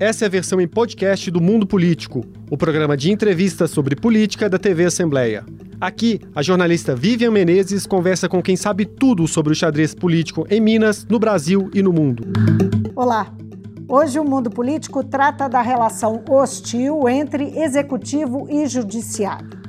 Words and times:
Essa 0.00 0.24
é 0.24 0.26
a 0.28 0.30
versão 0.30 0.58
em 0.58 0.66
podcast 0.66 1.30
do 1.30 1.42
Mundo 1.42 1.66
Político, 1.66 2.24
o 2.50 2.56
programa 2.56 2.96
de 2.96 3.12
entrevistas 3.12 3.70
sobre 3.70 3.94
política 3.94 4.48
da 4.48 4.58
TV 4.58 4.86
Assembleia. 4.86 5.44
Aqui, 5.78 6.18
a 6.34 6.40
jornalista 6.40 6.96
Vivian 6.96 7.30
Menezes 7.30 7.86
conversa 7.86 8.26
com 8.26 8.42
quem 8.42 8.56
sabe 8.56 8.86
tudo 8.86 9.28
sobre 9.28 9.52
o 9.52 9.54
xadrez 9.54 9.94
político 9.94 10.46
em 10.48 10.58
Minas, 10.58 11.04
no 11.04 11.18
Brasil 11.18 11.70
e 11.74 11.82
no 11.82 11.92
mundo. 11.92 12.24
Olá! 12.96 13.30
Hoje 13.86 14.18
o 14.18 14.24
Mundo 14.24 14.48
Político 14.48 15.04
trata 15.04 15.48
da 15.48 15.60
relação 15.60 16.24
hostil 16.30 17.06
entre 17.06 17.60
executivo 17.60 18.46
e 18.48 18.66
judiciário. 18.66 19.59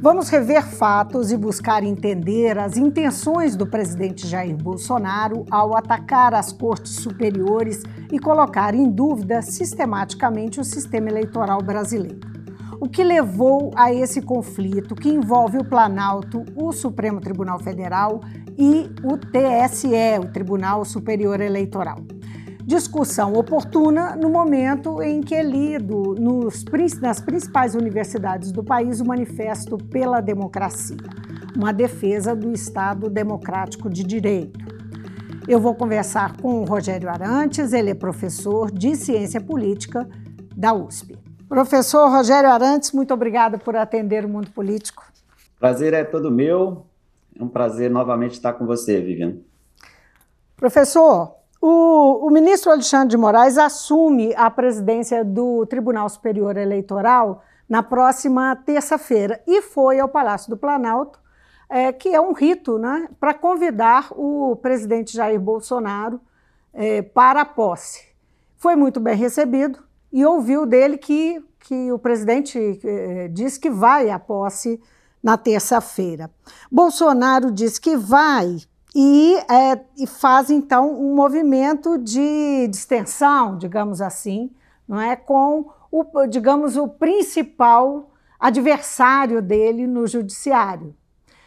Vamos 0.00 0.28
rever 0.28 0.62
fatos 0.62 1.32
e 1.32 1.36
buscar 1.36 1.82
entender 1.82 2.56
as 2.56 2.76
intenções 2.76 3.56
do 3.56 3.66
presidente 3.66 4.28
Jair 4.28 4.56
Bolsonaro 4.56 5.44
ao 5.50 5.76
atacar 5.76 6.34
as 6.34 6.52
cortes 6.52 6.92
superiores 6.92 7.82
e 8.12 8.16
colocar 8.16 8.76
em 8.76 8.88
dúvida 8.88 9.42
sistematicamente 9.42 10.60
o 10.60 10.64
sistema 10.64 11.08
eleitoral 11.08 11.60
brasileiro. 11.60 12.20
O 12.80 12.88
que 12.88 13.02
levou 13.02 13.72
a 13.74 13.92
esse 13.92 14.22
conflito 14.22 14.94
que 14.94 15.08
envolve 15.08 15.58
o 15.58 15.64
Planalto, 15.64 16.44
o 16.54 16.70
Supremo 16.70 17.20
Tribunal 17.20 17.58
Federal 17.58 18.20
e 18.56 18.88
o 19.02 19.18
TSE, 19.18 20.20
o 20.20 20.28
Tribunal 20.32 20.84
Superior 20.84 21.40
Eleitoral 21.40 22.17
discussão 22.68 23.32
oportuna 23.32 24.14
no 24.14 24.28
momento 24.28 25.00
em 25.00 25.22
que 25.22 25.34
é 25.34 25.42
lido 25.42 26.14
nos, 26.20 26.66
nas 27.00 27.18
principais 27.18 27.74
universidades 27.74 28.52
do 28.52 28.62
país 28.62 29.00
o 29.00 29.06
Manifesto 29.06 29.78
pela 29.78 30.20
Democracia, 30.20 30.98
uma 31.56 31.72
defesa 31.72 32.36
do 32.36 32.52
Estado 32.52 33.08
Democrático 33.08 33.88
de 33.88 34.04
Direito. 34.04 34.60
Eu 35.48 35.58
vou 35.58 35.74
conversar 35.74 36.36
com 36.36 36.60
o 36.60 36.64
Rogério 36.64 37.08
Arantes, 37.08 37.72
ele 37.72 37.88
é 37.88 37.94
professor 37.94 38.70
de 38.70 38.94
Ciência 38.96 39.40
Política 39.40 40.06
da 40.54 40.74
USP. 40.74 41.18
Professor 41.48 42.10
Rogério 42.10 42.50
Arantes, 42.50 42.92
muito 42.92 43.14
obrigada 43.14 43.56
por 43.56 43.76
atender 43.76 44.26
o 44.26 44.28
Mundo 44.28 44.50
Político. 44.50 45.02
Prazer 45.58 45.94
é 45.94 46.04
todo 46.04 46.30
meu. 46.30 46.84
É 47.34 47.42
um 47.42 47.48
prazer 47.48 47.90
novamente 47.90 48.32
estar 48.32 48.52
com 48.52 48.66
você, 48.66 49.00
Vivian. 49.00 49.36
Professor, 50.54 51.37
o, 51.60 52.26
o, 52.26 52.30
ministro 52.30 52.70
Alexandre 52.70 53.08
de 53.08 53.16
Moraes 53.16 53.58
assume 53.58 54.32
a 54.36 54.48
presidência 54.50 55.24
do 55.24 55.66
Tribunal 55.66 56.08
Superior 56.08 56.56
Eleitoral 56.56 57.42
na 57.68 57.82
próxima 57.82 58.54
terça-feira 58.54 59.42
e 59.46 59.60
foi 59.60 59.98
ao 59.98 60.08
Palácio 60.08 60.50
do 60.50 60.56
Planalto, 60.56 61.20
é, 61.68 61.92
que 61.92 62.14
é 62.14 62.20
um 62.20 62.32
rito 62.32 62.78
né, 62.78 63.08
para 63.18 63.34
convidar 63.34 64.08
o 64.12 64.56
presidente 64.56 65.16
Jair 65.16 65.40
Bolsonaro 65.40 66.20
é, 66.72 67.02
para 67.02 67.40
a 67.40 67.44
posse. 67.44 68.06
Foi 68.56 68.76
muito 68.76 69.00
bem 69.00 69.16
recebido 69.16 69.82
e 70.12 70.24
ouviu 70.24 70.64
dele 70.64 70.96
que, 70.96 71.44
que 71.60 71.92
o 71.92 71.98
presidente 71.98 72.80
é, 72.84 73.28
diz 73.28 73.58
que 73.58 73.68
vai 73.68 74.10
à 74.10 74.18
posse 74.18 74.80
na 75.20 75.36
terça-feira. 75.36 76.30
Bolsonaro 76.70 77.50
diz 77.50 77.78
que 77.78 77.96
vai 77.96 78.58
e, 78.94 79.36
é, 79.50 79.80
e 79.96 80.06
faz 80.06 80.50
então 80.50 80.90
um 80.98 81.14
movimento 81.14 81.98
de 81.98 82.66
distensão, 82.68 83.56
digamos 83.56 84.00
assim, 84.00 84.50
não 84.86 85.00
é, 85.00 85.14
com 85.14 85.70
o, 85.90 86.26
digamos, 86.26 86.76
o 86.76 86.88
principal 86.88 88.10
adversário 88.38 89.40
dele 89.42 89.86
no 89.86 90.06
judiciário. 90.06 90.94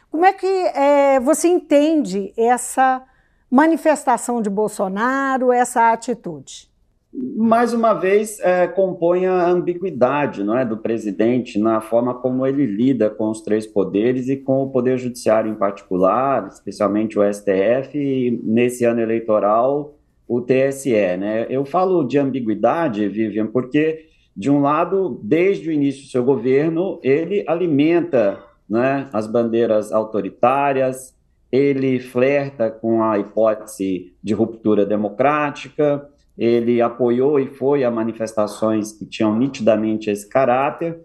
Como 0.09 0.25
é 0.25 0.34
que 0.34 0.45
é, 0.45 1.19
você 1.19 1.47
entende 1.47 2.34
essa 2.38 3.03
manifestação 3.50 4.42
de 4.42 4.50
Bolsonaro, 4.50 5.52
essa 5.52 5.92
atitude? 5.92 6.70
Mais 7.14 7.73
uma 7.73 7.94
vez 7.94 8.40
é, 8.40 8.67
compõe 8.67 9.26
a 9.26 9.50
ambiguidade 9.50 10.44
não 10.44 10.58
é, 10.58 10.64
do 10.64 10.78
presidente 10.78 11.59
na 11.59 11.81
forma 11.81 12.14
como 12.14 12.46
ele 12.47 12.66
lida 12.66 13.09
com 13.09 13.30
os 13.30 13.41
três 13.41 13.68
poderes 13.68 14.30
e 14.30 14.38
com 14.38 14.63
o 14.63 14.69
poder 14.69 14.97
judiciário 14.97 15.52
em 15.52 15.56
particular, 15.56 16.47
especialmente 16.47 17.19
o 17.19 17.34
STF, 17.34 17.97
e 17.97 18.40
nesse 18.44 18.85
ano 18.85 19.02
eleitoral 19.02 19.97
o 20.25 20.40
TSE. 20.40 21.18
Né? 21.18 21.46
Eu 21.50 21.66
falo 21.66 22.06
de 22.06 22.18
ambiguidade, 22.18 23.09
Vivian, 23.09 23.47
porque, 23.47 24.06
de 24.35 24.50
um 24.50 24.62
lado, 24.62 25.19
desde 25.22 25.68
o 25.68 25.74
início 25.74 26.03
do 26.03 26.09
seu 26.09 26.24
governo, 26.24 26.97
ele 27.03 27.44
alimenta 27.46 28.41
né, 28.69 29.09
as 29.12 29.28
bandeiras 29.28 29.91
autoritárias, 29.91 31.14
ele 31.52 32.00
flerta 32.00 32.72
com 32.72 33.03
a 33.03 33.19
hipótese 33.19 34.14
de 34.24 34.34
ruptura 34.34 34.85
democrática, 34.85 36.09
ele 36.38 36.81
apoiou 36.81 37.40
e 37.40 37.47
foi 37.47 37.84
a 37.84 37.92
manifestações 37.92 38.92
que 38.92 39.06
tinham 39.06 39.38
nitidamente 39.38 40.09
esse 40.09 40.28
caráter, 40.28 41.00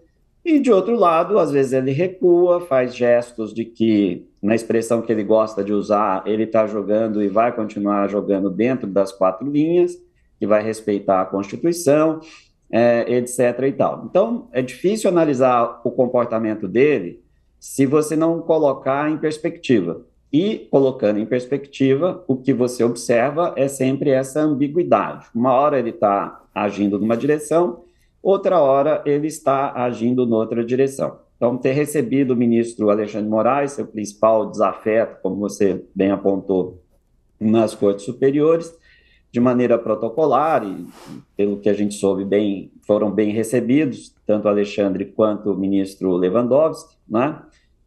e 0.47 0.59
de 0.59 0.71
outro 0.71 0.95
lado, 0.95 1.37
às 1.39 1.51
vezes 1.51 1.73
ele 1.73 1.91
recua, 1.91 2.61
faz 2.61 2.95
gestos 2.95 3.53
de 3.53 3.65
que, 3.65 4.25
na 4.41 4.55
expressão 4.55 5.01
que 5.01 5.11
ele 5.11 5.23
gosta 5.23 5.61
de 5.61 5.73
usar, 5.73 6.23
ele 6.25 6.43
está 6.43 6.65
jogando 6.65 7.21
e 7.21 7.27
vai 7.27 7.53
continuar 7.53 8.07
jogando 8.07 8.49
dentro 8.49 8.87
das 8.87 9.11
quatro 9.11 9.45
linhas, 9.45 9.97
que 10.39 10.47
vai 10.47 10.63
respeitar 10.63 11.21
a 11.21 11.25
Constituição, 11.25 12.21
é, 12.71 13.17
etc. 13.17 13.61
e 13.67 13.71
tal. 13.73 14.05
Então, 14.09 14.47
é 14.53 14.61
difícil 14.61 15.09
analisar 15.09 15.81
o 15.83 15.91
comportamento 15.91 16.65
dele 16.65 17.21
se 17.59 17.85
você 17.85 18.15
não 18.15 18.39
colocar 18.39 19.11
em 19.11 19.17
perspectiva. 19.17 20.05
E, 20.31 20.67
colocando 20.69 21.19
em 21.19 21.25
perspectiva, 21.25 22.23
o 22.27 22.35
que 22.35 22.53
você 22.53 22.83
observa 22.83 23.53
é 23.55 23.67
sempre 23.67 24.09
essa 24.09 24.41
ambiguidade. 24.41 25.25
Uma 25.33 25.53
hora 25.53 25.79
ele 25.79 25.91
está 25.91 26.43
agindo 26.53 26.99
numa 26.99 27.15
direção, 27.15 27.83
outra 28.21 28.59
hora 28.59 29.01
ele 29.05 29.27
está 29.27 29.73
agindo 29.73 30.25
noutra 30.25 30.65
direção. 30.65 31.19
Então, 31.37 31.55
ter 31.55 31.71
recebido 31.71 32.31
o 32.31 32.35
ministro 32.35 32.89
Alexandre 32.89 33.29
Moraes, 33.29 33.73
seu 33.73 33.85
principal 33.85 34.49
desafeto, 34.49 35.21
como 35.21 35.35
você 35.37 35.85
bem 35.95 36.11
apontou, 36.11 36.81
nas 37.39 37.75
cortes 37.75 38.03
superiores, 38.05 38.75
de 39.31 39.39
maneira 39.39 39.77
protocolar, 39.77 40.63
e 40.65 40.87
pelo 41.35 41.59
que 41.59 41.69
a 41.69 41.73
gente 41.73 41.93
soube 41.93 42.25
bem, 42.25 42.71
foram 42.81 43.11
bem 43.11 43.31
recebidos, 43.31 44.13
tanto 44.25 44.47
Alexandre 44.47 45.05
quanto 45.05 45.51
o 45.51 45.57
ministro 45.57 46.15
Lewandowski, 46.17 46.95
né? 47.07 47.39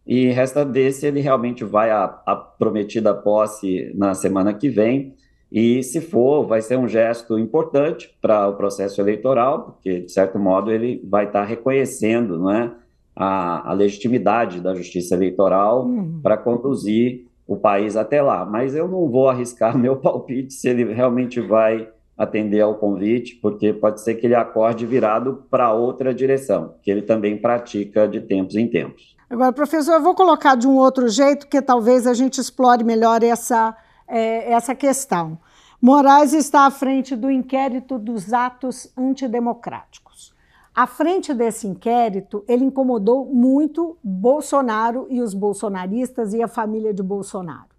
E 0.06 0.31
resta 0.31 0.65
ver 0.65 0.93
se 0.93 1.06
ele 1.06 1.21
realmente 1.21 1.65
vai 1.65 1.91
à, 1.91 2.05
à 2.27 2.34
prometida 2.34 3.15
posse 3.15 3.93
na 3.94 4.15
semana 4.15 4.53
que 4.55 4.69
vem. 4.69 5.15
E 5.53 5.83
se 5.83 6.00
for, 6.00 6.47
vai 6.47 6.62
ser 6.62 6.78
um 6.78 6.87
gesto 6.87 7.38
importante 7.38 8.16
para 8.21 8.49
o 8.49 8.55
processo 8.55 9.00
eleitoral, 9.00 9.62
porque, 9.62 10.00
de 10.00 10.12
certo 10.12 10.38
modo, 10.38 10.71
ele 10.71 11.00
vai 11.05 11.27
estar 11.27 11.44
reconhecendo 11.44 12.38
não 12.38 12.50
é, 12.50 12.72
a, 13.16 13.71
a 13.71 13.72
legitimidade 13.72 14.61
da 14.61 14.75
justiça 14.75 15.15
eleitoral 15.15 15.87
uhum. 15.87 16.21
para 16.22 16.37
conduzir 16.37 17.27
o 17.47 17.56
país 17.56 17.97
até 17.97 18.22
lá. 18.22 18.47
Mas 18.47 18.75
eu 18.77 18.87
não 18.87 19.09
vou 19.09 19.28
arriscar 19.28 19.77
meu 19.78 19.97
palpite 19.97 20.55
se 20.55 20.69
ele 20.69 20.84
realmente 20.93 21.41
vai 21.41 21.88
atender 22.17 22.61
ao 22.61 22.75
convite, 22.75 23.37
porque 23.37 23.72
pode 23.72 24.03
ser 24.03 24.15
que 24.15 24.27
ele 24.27 24.34
acorde 24.34 24.84
virado 24.84 25.44
para 25.50 25.72
outra 25.72 26.12
direção, 26.12 26.75
que 26.82 26.91
ele 26.91 27.00
também 27.00 27.38
pratica 27.38 28.06
de 28.06 28.21
tempos 28.21 28.56
em 28.56 28.69
tempos. 28.69 29.17
Agora, 29.31 29.53
professor, 29.53 29.93
eu 29.93 30.03
vou 30.03 30.13
colocar 30.13 30.57
de 30.57 30.67
um 30.67 30.77
outro 30.77 31.09
jeito 31.09 31.47
que 31.47 31.63
talvez 31.63 32.05
a 32.05 32.13
gente 32.13 32.41
explore 32.41 32.83
melhor 32.83 33.23
essa, 33.23 33.77
é, 34.09 34.53
essa 34.53 34.75
questão. 34.75 35.39
Moraes 35.81 36.33
está 36.33 36.67
à 36.67 36.71
frente 36.71 37.15
do 37.15 37.31
inquérito 37.31 37.97
dos 37.97 38.33
atos 38.33 38.93
antidemocráticos. 38.99 40.35
À 40.75 40.85
frente 40.85 41.33
desse 41.33 41.69
inquérito, 41.69 42.45
ele 42.49 42.65
incomodou 42.65 43.25
muito 43.25 43.97
Bolsonaro 44.03 45.07
e 45.09 45.23
os 45.23 45.33
bolsonaristas 45.33 46.35
e 46.35 46.43
a 46.43 46.49
família 46.49 46.93
de 46.93 47.03
Bolsonaro. 47.03 47.71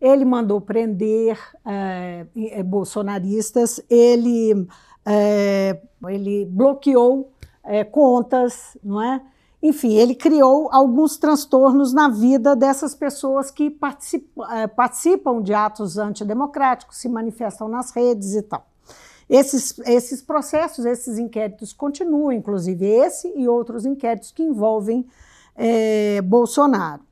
Ele 0.00 0.24
mandou 0.24 0.60
prender 0.60 1.38
é, 1.64 2.26
bolsonaristas, 2.64 3.80
ele, 3.88 4.66
é, 5.04 5.80
ele 6.08 6.46
bloqueou 6.46 7.30
é, 7.62 7.84
contas, 7.84 8.76
não 8.82 9.00
é? 9.00 9.22
Enfim, 9.62 9.94
ele 9.94 10.14
criou 10.14 10.68
alguns 10.70 11.16
transtornos 11.16 11.92
na 11.92 12.08
vida 12.08 12.54
dessas 12.54 12.94
pessoas 12.94 13.50
que 13.50 13.70
participam, 13.70 14.44
é, 14.52 14.66
participam 14.66 15.42
de 15.42 15.54
atos 15.54 15.98
antidemocráticos, 15.98 16.98
se 16.98 17.08
manifestam 17.08 17.68
nas 17.68 17.90
redes 17.90 18.34
e 18.34 18.42
tal. 18.42 18.66
Esses, 19.28 19.76
esses 19.80 20.22
processos, 20.22 20.84
esses 20.84 21.18
inquéritos 21.18 21.72
continuam, 21.72 22.30
inclusive 22.30 22.86
esse 22.86 23.32
e 23.34 23.48
outros 23.48 23.84
inquéritos 23.84 24.30
que 24.30 24.42
envolvem 24.42 25.06
é, 25.56 26.20
Bolsonaro. 26.22 27.02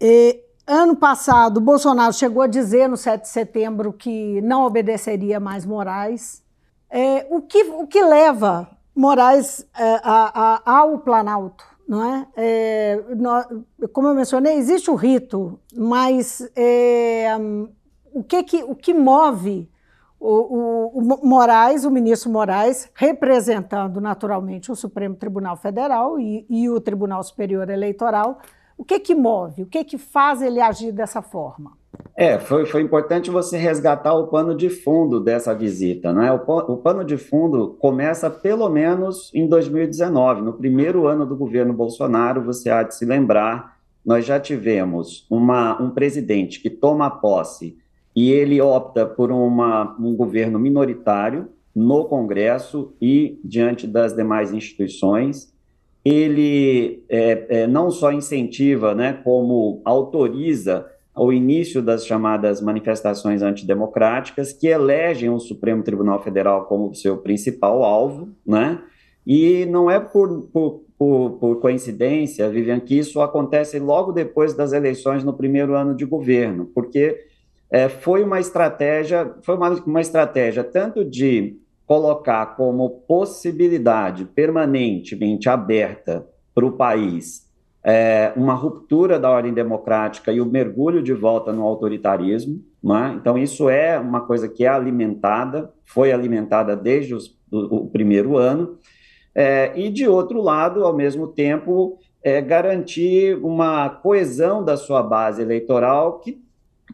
E, 0.00 0.42
ano 0.66 0.96
passado, 0.96 1.60
Bolsonaro 1.60 2.12
chegou 2.12 2.42
a 2.42 2.48
dizer 2.48 2.88
no 2.88 2.96
7 2.96 3.22
de 3.22 3.28
setembro 3.28 3.92
que 3.92 4.40
não 4.40 4.64
obedeceria 4.64 5.38
mais 5.38 5.64
Moraes. 5.64 6.42
É, 6.90 7.26
o, 7.30 7.42
que, 7.42 7.62
o 7.62 7.86
que 7.86 8.02
leva 8.02 8.68
Moraes 8.96 9.66
é, 9.78 10.00
a, 10.02 10.62
a, 10.64 10.78
ao 10.78 10.98
Planalto? 10.98 11.76
não 11.86 12.02
é? 12.02 12.26
é 12.36 13.00
como 13.92 14.08
eu 14.08 14.14
mencionei, 14.14 14.56
existe 14.56 14.90
o 14.90 14.94
rito, 14.94 15.58
mas 15.72 16.50
é, 16.56 17.28
o, 18.12 18.24
que, 18.24 18.42
que, 18.42 18.64
o 18.64 18.74
que 18.74 18.92
move 18.92 19.70
o, 20.18 20.28
o, 20.28 20.98
o, 20.98 21.26
Moraes, 21.26 21.84
o 21.84 21.90
ministro 21.90 22.30
Moraes, 22.30 22.90
representando 22.94 24.00
naturalmente 24.00 24.72
o 24.72 24.76
Supremo 24.76 25.14
Tribunal 25.14 25.56
Federal 25.56 26.18
e, 26.18 26.44
e 26.48 26.68
o 26.68 26.80
Tribunal 26.80 27.22
Superior 27.22 27.70
Eleitoral, 27.70 28.40
o 28.76 28.84
que 28.84 29.00
que 29.00 29.14
move? 29.14 29.62
O 29.62 29.66
que 29.66 29.82
que 29.84 29.98
faz 29.98 30.42
ele 30.42 30.60
agir 30.60 30.92
dessa 30.92 31.22
forma? 31.22 31.72
É, 32.14 32.38
foi, 32.38 32.66
foi 32.66 32.82
importante 32.82 33.30
você 33.30 33.56
resgatar 33.56 34.14
o 34.14 34.26
pano 34.28 34.54
de 34.54 34.68
fundo 34.68 35.20
dessa 35.20 35.54
visita, 35.54 36.12
né? 36.12 36.32
O, 36.32 36.36
o 36.36 36.76
pano 36.76 37.04
de 37.04 37.16
fundo 37.16 37.76
começa 37.78 38.30
pelo 38.30 38.68
menos 38.68 39.30
em 39.34 39.46
2019, 39.46 40.42
no 40.42 40.52
primeiro 40.52 41.06
ano 41.06 41.26
do 41.26 41.36
governo 41.36 41.72
Bolsonaro, 41.72 42.42
você 42.42 42.70
há 42.70 42.82
de 42.82 42.94
se 42.94 43.04
lembrar, 43.04 43.76
nós 44.04 44.24
já 44.24 44.38
tivemos 44.38 45.26
uma, 45.30 45.80
um 45.82 45.90
presidente 45.90 46.60
que 46.60 46.70
toma 46.70 47.10
posse 47.10 47.76
e 48.14 48.30
ele 48.30 48.60
opta 48.60 49.04
por 49.04 49.30
uma, 49.30 49.94
um 49.98 50.14
governo 50.14 50.58
minoritário 50.58 51.48
no 51.74 52.06
Congresso 52.06 52.94
e 53.02 53.38
diante 53.44 53.86
das 53.86 54.14
demais 54.14 54.54
instituições. 54.54 55.52
Ele 56.08 57.02
é, 57.08 57.46
é, 57.62 57.66
não 57.66 57.90
só 57.90 58.12
incentiva, 58.12 58.94
né, 58.94 59.20
como 59.24 59.82
autoriza 59.84 60.86
o 61.16 61.32
início 61.32 61.82
das 61.82 62.06
chamadas 62.06 62.60
manifestações 62.60 63.42
antidemocráticas, 63.42 64.52
que 64.52 64.68
elegem 64.68 65.30
o 65.30 65.40
Supremo 65.40 65.82
Tribunal 65.82 66.22
Federal 66.22 66.66
como 66.66 66.94
seu 66.94 67.16
principal 67.16 67.82
alvo, 67.82 68.28
né? 68.46 68.80
E 69.26 69.66
não 69.66 69.90
é 69.90 69.98
por, 69.98 70.42
por, 70.52 70.84
por, 70.96 71.30
por, 71.40 71.60
coincidência, 71.60 72.48
Vivian, 72.48 72.78
que 72.78 72.96
isso 72.96 73.20
acontece 73.20 73.80
logo 73.80 74.12
depois 74.12 74.54
das 74.54 74.72
eleições 74.72 75.24
no 75.24 75.32
primeiro 75.32 75.74
ano 75.74 75.96
de 75.96 76.04
governo, 76.04 76.70
porque 76.72 77.18
é, 77.68 77.88
foi 77.88 78.22
uma 78.22 78.38
estratégia, 78.38 79.34
foi 79.42 79.56
uma, 79.56 79.70
uma 79.70 80.00
estratégia 80.00 80.62
tanto 80.62 81.04
de 81.04 81.56
colocar 81.86 82.56
como 82.56 82.90
possibilidade 83.06 84.24
permanentemente 84.24 85.48
aberta 85.48 86.26
para 86.54 86.66
o 86.66 86.72
país 86.72 87.46
é, 87.88 88.32
uma 88.34 88.52
ruptura 88.52 89.16
da 89.16 89.30
ordem 89.30 89.54
democrática 89.54 90.32
e 90.32 90.40
o 90.40 90.46
mergulho 90.46 91.00
de 91.00 91.12
volta 91.12 91.52
no 91.52 91.62
autoritarismo. 91.62 92.60
Né? 92.82 93.16
Então, 93.20 93.38
isso 93.38 93.68
é 93.68 93.96
uma 93.96 94.22
coisa 94.22 94.48
que 94.48 94.64
é 94.64 94.68
alimentada, 94.68 95.72
foi 95.84 96.10
alimentada 96.10 96.74
desde 96.74 97.14
os, 97.14 97.38
o, 97.48 97.76
o 97.76 97.86
primeiro 97.88 98.36
ano. 98.36 98.76
É, 99.32 99.72
e, 99.78 99.88
de 99.88 100.08
outro 100.08 100.42
lado, 100.42 100.84
ao 100.84 100.96
mesmo 100.96 101.28
tempo, 101.28 101.96
é, 102.24 102.40
garantir 102.40 103.38
uma 103.40 103.88
coesão 103.88 104.64
da 104.64 104.76
sua 104.76 105.00
base 105.00 105.40
eleitoral 105.40 106.18
que 106.18 106.42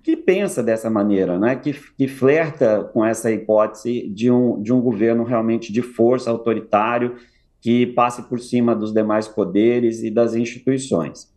que 0.02 0.16
pensa 0.16 0.62
dessa 0.62 0.90
maneira, 0.90 1.38
né? 1.38 1.54
que, 1.54 1.72
que 1.72 2.08
flerta 2.08 2.90
com 2.92 3.04
essa 3.04 3.30
hipótese 3.30 4.08
de 4.08 4.30
um, 4.30 4.60
de 4.60 4.72
um 4.72 4.80
governo 4.80 5.22
realmente 5.22 5.72
de 5.72 5.80
força 5.80 6.30
autoritário 6.30 7.16
que 7.60 7.86
passe 7.86 8.22
por 8.24 8.40
cima 8.40 8.74
dos 8.74 8.92
demais 8.92 9.28
poderes 9.28 10.02
e 10.02 10.10
das 10.10 10.34
instituições. 10.34 11.32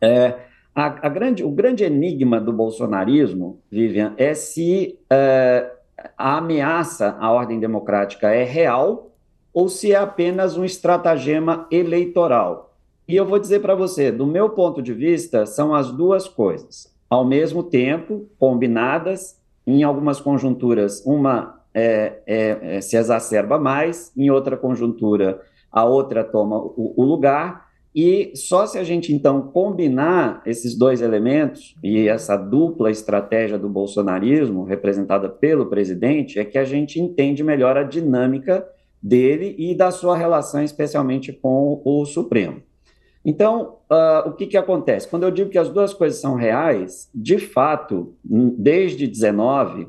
É, 0.00 0.38
a, 0.74 1.06
a 1.06 1.08
grande, 1.10 1.44
o 1.44 1.50
grande 1.50 1.84
enigma 1.84 2.40
do 2.40 2.52
bolsonarismo, 2.52 3.60
Vivian, 3.70 4.14
é 4.16 4.32
se 4.32 4.98
é, 5.10 5.70
a 6.16 6.38
ameaça 6.38 7.16
à 7.20 7.30
ordem 7.30 7.60
democrática 7.60 8.30
é 8.30 8.44
real 8.44 9.10
ou 9.52 9.68
se 9.68 9.92
é 9.92 9.96
apenas 9.96 10.56
um 10.56 10.64
estratagema 10.64 11.68
eleitoral. 11.70 12.74
E 13.06 13.14
eu 13.14 13.26
vou 13.26 13.38
dizer 13.38 13.60
para 13.60 13.74
você, 13.74 14.10
do 14.10 14.26
meu 14.26 14.48
ponto 14.48 14.80
de 14.80 14.94
vista, 14.94 15.44
são 15.44 15.74
as 15.74 15.92
duas 15.92 16.26
coisas 16.26 16.93
ao 17.08 17.24
mesmo 17.24 17.62
tempo, 17.62 18.28
combinadas, 18.38 19.40
em 19.66 19.82
algumas 19.82 20.20
conjunturas, 20.20 21.04
uma 21.06 21.60
é, 21.72 22.20
é, 22.26 22.76
é, 22.76 22.80
se 22.80 22.96
exacerba 22.96 23.58
mais, 23.58 24.12
em 24.16 24.30
outra 24.30 24.56
conjuntura, 24.56 25.40
a 25.70 25.84
outra 25.84 26.22
toma 26.22 26.56
o, 26.56 26.94
o, 26.96 27.04
lugar, 27.04 27.66
e 27.94 28.32
só 28.34 28.66
se 28.66 28.78
a 28.78 28.84
gente 28.84 29.12
então 29.12 29.42
combinar 29.42 30.42
esses 30.46 30.76
dois 30.76 31.00
elementos 31.00 31.74
e 31.82 32.08
essa 32.08 32.36
dupla 32.36 32.90
estratégia 32.90 33.58
do 33.58 33.68
bolsonarismo, 33.68 34.64
representada 34.64 35.28
pelo 35.28 35.66
presidente, 35.66 36.38
é 36.38 36.44
que 36.44 36.58
a 36.58 36.64
gente 36.64 37.00
entende 37.00 37.42
melhor 37.42 37.76
a 37.76 37.82
dinâmica 37.82 38.66
dele 39.02 39.54
e 39.58 39.74
da 39.74 39.90
sua 39.90 40.16
relação, 40.16 40.62
especialmente 40.62 41.32
com 41.32 41.80
o 41.84 42.04
Supremo. 42.04 42.62
Então, 43.24 43.78
uh, 43.90 44.28
o 44.28 44.32
que, 44.32 44.46
que 44.46 44.56
acontece? 44.56 45.08
Quando 45.08 45.22
eu 45.22 45.30
digo 45.30 45.50
que 45.50 45.58
as 45.58 45.70
duas 45.70 45.94
coisas 45.94 46.20
são 46.20 46.34
reais, 46.34 47.08
de 47.14 47.38
fato, 47.38 48.14
desde 48.22 49.06
19, 49.06 49.88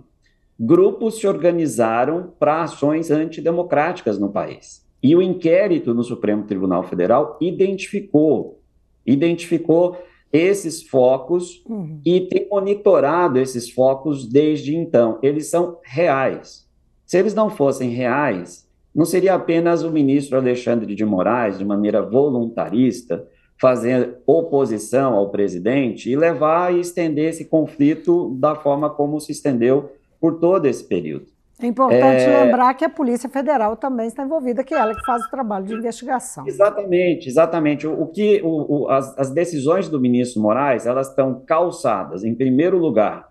grupos 0.58 1.20
se 1.20 1.28
organizaram 1.28 2.34
para 2.40 2.64
ações 2.64 3.12
antidemocráticas 3.12 4.18
no 4.18 4.30
país. 4.30 4.86
E 5.04 5.16
o 5.16 5.22
inquérito 5.22 5.94
no 5.94 6.04
Supremo 6.04 6.46
Tribunal 6.46 6.84
Federal 6.84 7.38
identificou, 7.42 8.62
identificou 9.06 9.98
esses 10.32 10.82
focos 10.82 11.64
uhum. 11.68 12.02
e 12.06 12.22
tem 12.22 12.48
monitorado 12.50 13.38
esses 13.38 13.70
focos 13.70 14.26
desde 14.28 14.76
então. 14.76 15.20
Eles 15.22 15.50
são 15.50 15.78
reais. 15.84 16.68
Se 17.06 17.18
eles 17.18 17.34
não 17.34 17.50
fossem 17.50 17.90
reais, 17.90 18.65
não 18.96 19.06
seria 19.06 19.36
apenas 19.36 19.84
o 19.84 19.92
ministro 19.92 20.38
Alexandre 20.38 20.96
de 20.96 21.04
Moraes, 21.04 21.58
de 21.58 21.66
maneira 21.66 22.02
voluntarista, 22.02 23.28
fazer 23.60 24.18
oposição 24.26 25.16
ao 25.16 25.30
presidente 25.30 26.10
e 26.10 26.16
levar 26.16 26.74
e 26.74 26.80
estender 26.80 27.30
esse 27.30 27.46
conflito 27.46 28.36
da 28.40 28.56
forma 28.56 28.90
como 28.90 29.20
se 29.20 29.32
estendeu 29.32 29.92
por 30.20 30.40
todo 30.40 30.66
esse 30.66 30.84
período. 30.84 31.36
É 31.62 31.68
importante 31.68 32.24
é... 32.24 32.44
lembrar 32.44 32.74
que 32.74 32.84
a 32.84 32.90
Polícia 32.90 33.30
Federal 33.30 33.78
também 33.78 34.08
está 34.08 34.24
envolvida, 34.24 34.64
que 34.64 34.74
é 34.74 34.78
ela 34.78 34.94
que 34.94 35.06
faz 35.06 35.24
o 35.24 35.30
trabalho 35.30 35.66
de 35.66 35.74
investigação. 35.74 36.46
Exatamente, 36.46 37.30
exatamente. 37.30 37.88
O, 37.88 38.02
o 38.02 38.08
que 38.08 38.42
o, 38.44 38.84
o, 38.84 38.90
as, 38.90 39.18
as, 39.18 39.30
decisões 39.30 39.88
do 39.88 40.00
ministro 40.00 40.42
Moraes 40.42 40.86
elas 40.86 41.10
estão 41.10 41.42
calçadas, 41.46 42.26
em 42.26 42.36
primeiro 42.36 42.78
lugar, 42.78 43.30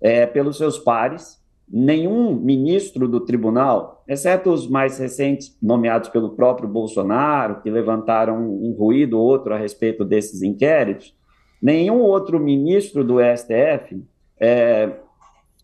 é, 0.00 0.26
pelos 0.26 0.56
seus 0.56 0.78
pares, 0.78 1.40
nenhum 1.68 2.34
ministro 2.34 3.06
do 3.06 3.20
tribunal, 3.20 3.99
exceto 4.10 4.50
os 4.50 4.66
mais 4.66 4.98
recentes 4.98 5.56
nomeados 5.62 6.08
pelo 6.08 6.30
próprio 6.30 6.68
Bolsonaro, 6.68 7.60
que 7.62 7.70
levantaram 7.70 8.36
um 8.36 8.72
ruído 8.72 9.16
ou 9.16 9.24
outro 9.24 9.54
a 9.54 9.56
respeito 9.56 10.04
desses 10.04 10.42
inquéritos, 10.42 11.14
nenhum 11.62 12.00
outro 12.00 12.40
ministro 12.40 13.04
do 13.04 13.18
STF 13.20 14.02
é, 14.40 14.90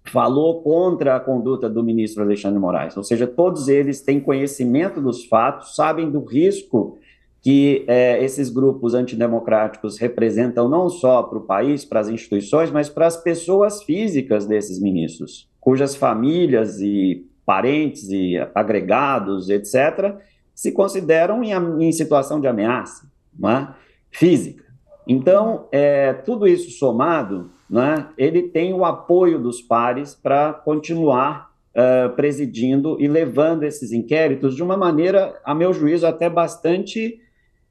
falou 0.05 0.63
contra 0.63 1.17
a 1.17 1.21
conduta 1.21 1.69
do 1.69 1.83
ministro 1.83 2.23
Alexandre 2.23 2.61
Moraes. 2.61 2.97
Ou 2.97 3.03
seja, 3.03 3.27
todos 3.27 3.67
eles 3.67 4.01
têm 4.01 4.21
conhecimento 4.21 5.01
dos 5.01 5.25
fatos, 5.25 5.75
sabem 5.75 6.09
do 6.09 6.25
risco 6.25 6.99
que 7.43 7.85
é, 7.89 8.23
esses 8.23 8.49
grupos 8.49 8.95
antidemocráticos 8.95 9.99
representam 9.99 10.69
não 10.69 10.89
só 10.89 11.21
para 11.25 11.39
o 11.39 11.43
país, 11.43 11.85
para 11.85 11.99
as 11.99 12.09
instituições, 12.09 12.71
mas 12.71 12.89
para 12.89 13.07
as 13.07 13.17
pessoas 13.17 13.83
físicas 13.83 14.47
desses 14.47 14.81
ministros 14.81 15.49
cujas 15.67 15.97
famílias 15.97 16.81
e 16.81 17.27
parentes 17.47 18.11
e 18.11 18.37
agregados, 18.55 19.49
etc., 19.49 20.17
se 20.53 20.73
consideram 20.73 21.45
em, 21.45 21.53
em 21.85 21.93
situação 21.93 22.41
de 22.41 22.49
ameaça 22.49 23.07
é? 23.45 23.69
física. 24.11 24.65
Então, 25.07 25.69
é, 25.71 26.13
tudo 26.13 26.49
isso 26.49 26.71
somado, 26.73 27.51
é? 27.71 28.05
ele 28.19 28.43
tem 28.43 28.75
o 28.75 28.85
apoio 28.85 29.39
dos 29.39 29.63
pares 29.63 30.15
para 30.15 30.53
continuar 30.53 31.53
uh, 31.77 32.11
presidindo 32.17 32.97
e 32.99 33.07
levando 33.07 33.63
esses 33.63 33.93
inquéritos 33.93 34.57
de 34.57 34.63
uma 34.63 34.77
maneira, 34.77 35.39
a 35.45 35.55
meu 35.55 35.73
juízo, 35.73 36.07
até 36.07 36.29
bastante 36.29 37.21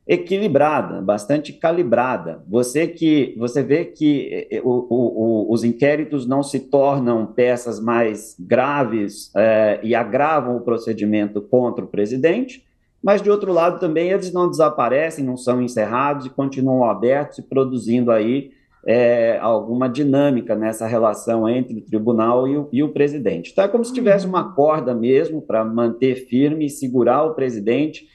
equilibrada, 0.07 1.01
bastante 1.01 1.51
calibrada. 1.51 2.43
Você 2.47 2.87
que 2.87 3.33
você 3.37 3.63
vê 3.63 3.85
que 3.85 4.47
eh, 4.51 4.61
o, 4.63 4.85
o, 4.89 5.51
os 5.51 5.63
inquéritos 5.63 6.27
não 6.27 6.43
se 6.43 6.59
tornam 6.59 7.25
peças 7.25 7.79
mais 7.79 8.35
graves 8.39 9.31
é, 9.35 9.79
e 9.81 9.95
agravam 9.95 10.57
o 10.57 10.61
procedimento 10.61 11.41
contra 11.41 11.83
o 11.83 11.87
presidente, 11.87 12.63
mas 13.01 13.21
de 13.21 13.31
outro 13.31 13.51
lado 13.51 13.79
também 13.79 14.11
eles 14.11 14.31
não 14.31 14.49
desaparecem, 14.49 15.25
não 15.25 15.37
são 15.37 15.61
encerrados 15.61 16.27
e 16.27 16.29
continuam 16.29 16.83
abertos 16.83 17.39
e 17.39 17.41
produzindo 17.41 18.11
aí 18.11 18.51
é, 18.85 19.39
alguma 19.41 19.89
dinâmica 19.89 20.55
nessa 20.55 20.85
relação 20.85 21.49
entre 21.49 21.79
o 21.79 21.81
tribunal 21.81 22.47
e 22.47 22.55
o, 22.55 22.69
e 22.71 22.83
o 22.83 22.89
presidente. 22.89 23.51
Então 23.51 23.63
é 23.63 23.67
como 23.67 23.83
se 23.83 23.91
tivesse 23.91 24.27
uma 24.27 24.53
corda 24.53 24.93
mesmo 24.93 25.41
para 25.41 25.65
manter 25.65 26.27
firme 26.27 26.67
e 26.67 26.69
segurar 26.69 27.23
o 27.23 27.33
presidente 27.33 28.07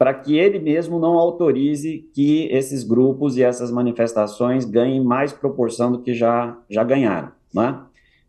para 0.00 0.14
que 0.14 0.38
ele 0.38 0.58
mesmo 0.58 0.98
não 0.98 1.18
autorize 1.18 2.08
que 2.14 2.48
esses 2.50 2.82
grupos 2.82 3.36
e 3.36 3.42
essas 3.42 3.70
manifestações 3.70 4.64
ganhem 4.64 5.04
mais 5.04 5.30
proporção 5.30 5.92
do 5.92 6.00
que 6.00 6.14
já, 6.14 6.56
já 6.70 6.82
ganharam. 6.82 7.32
Né? 7.52 7.78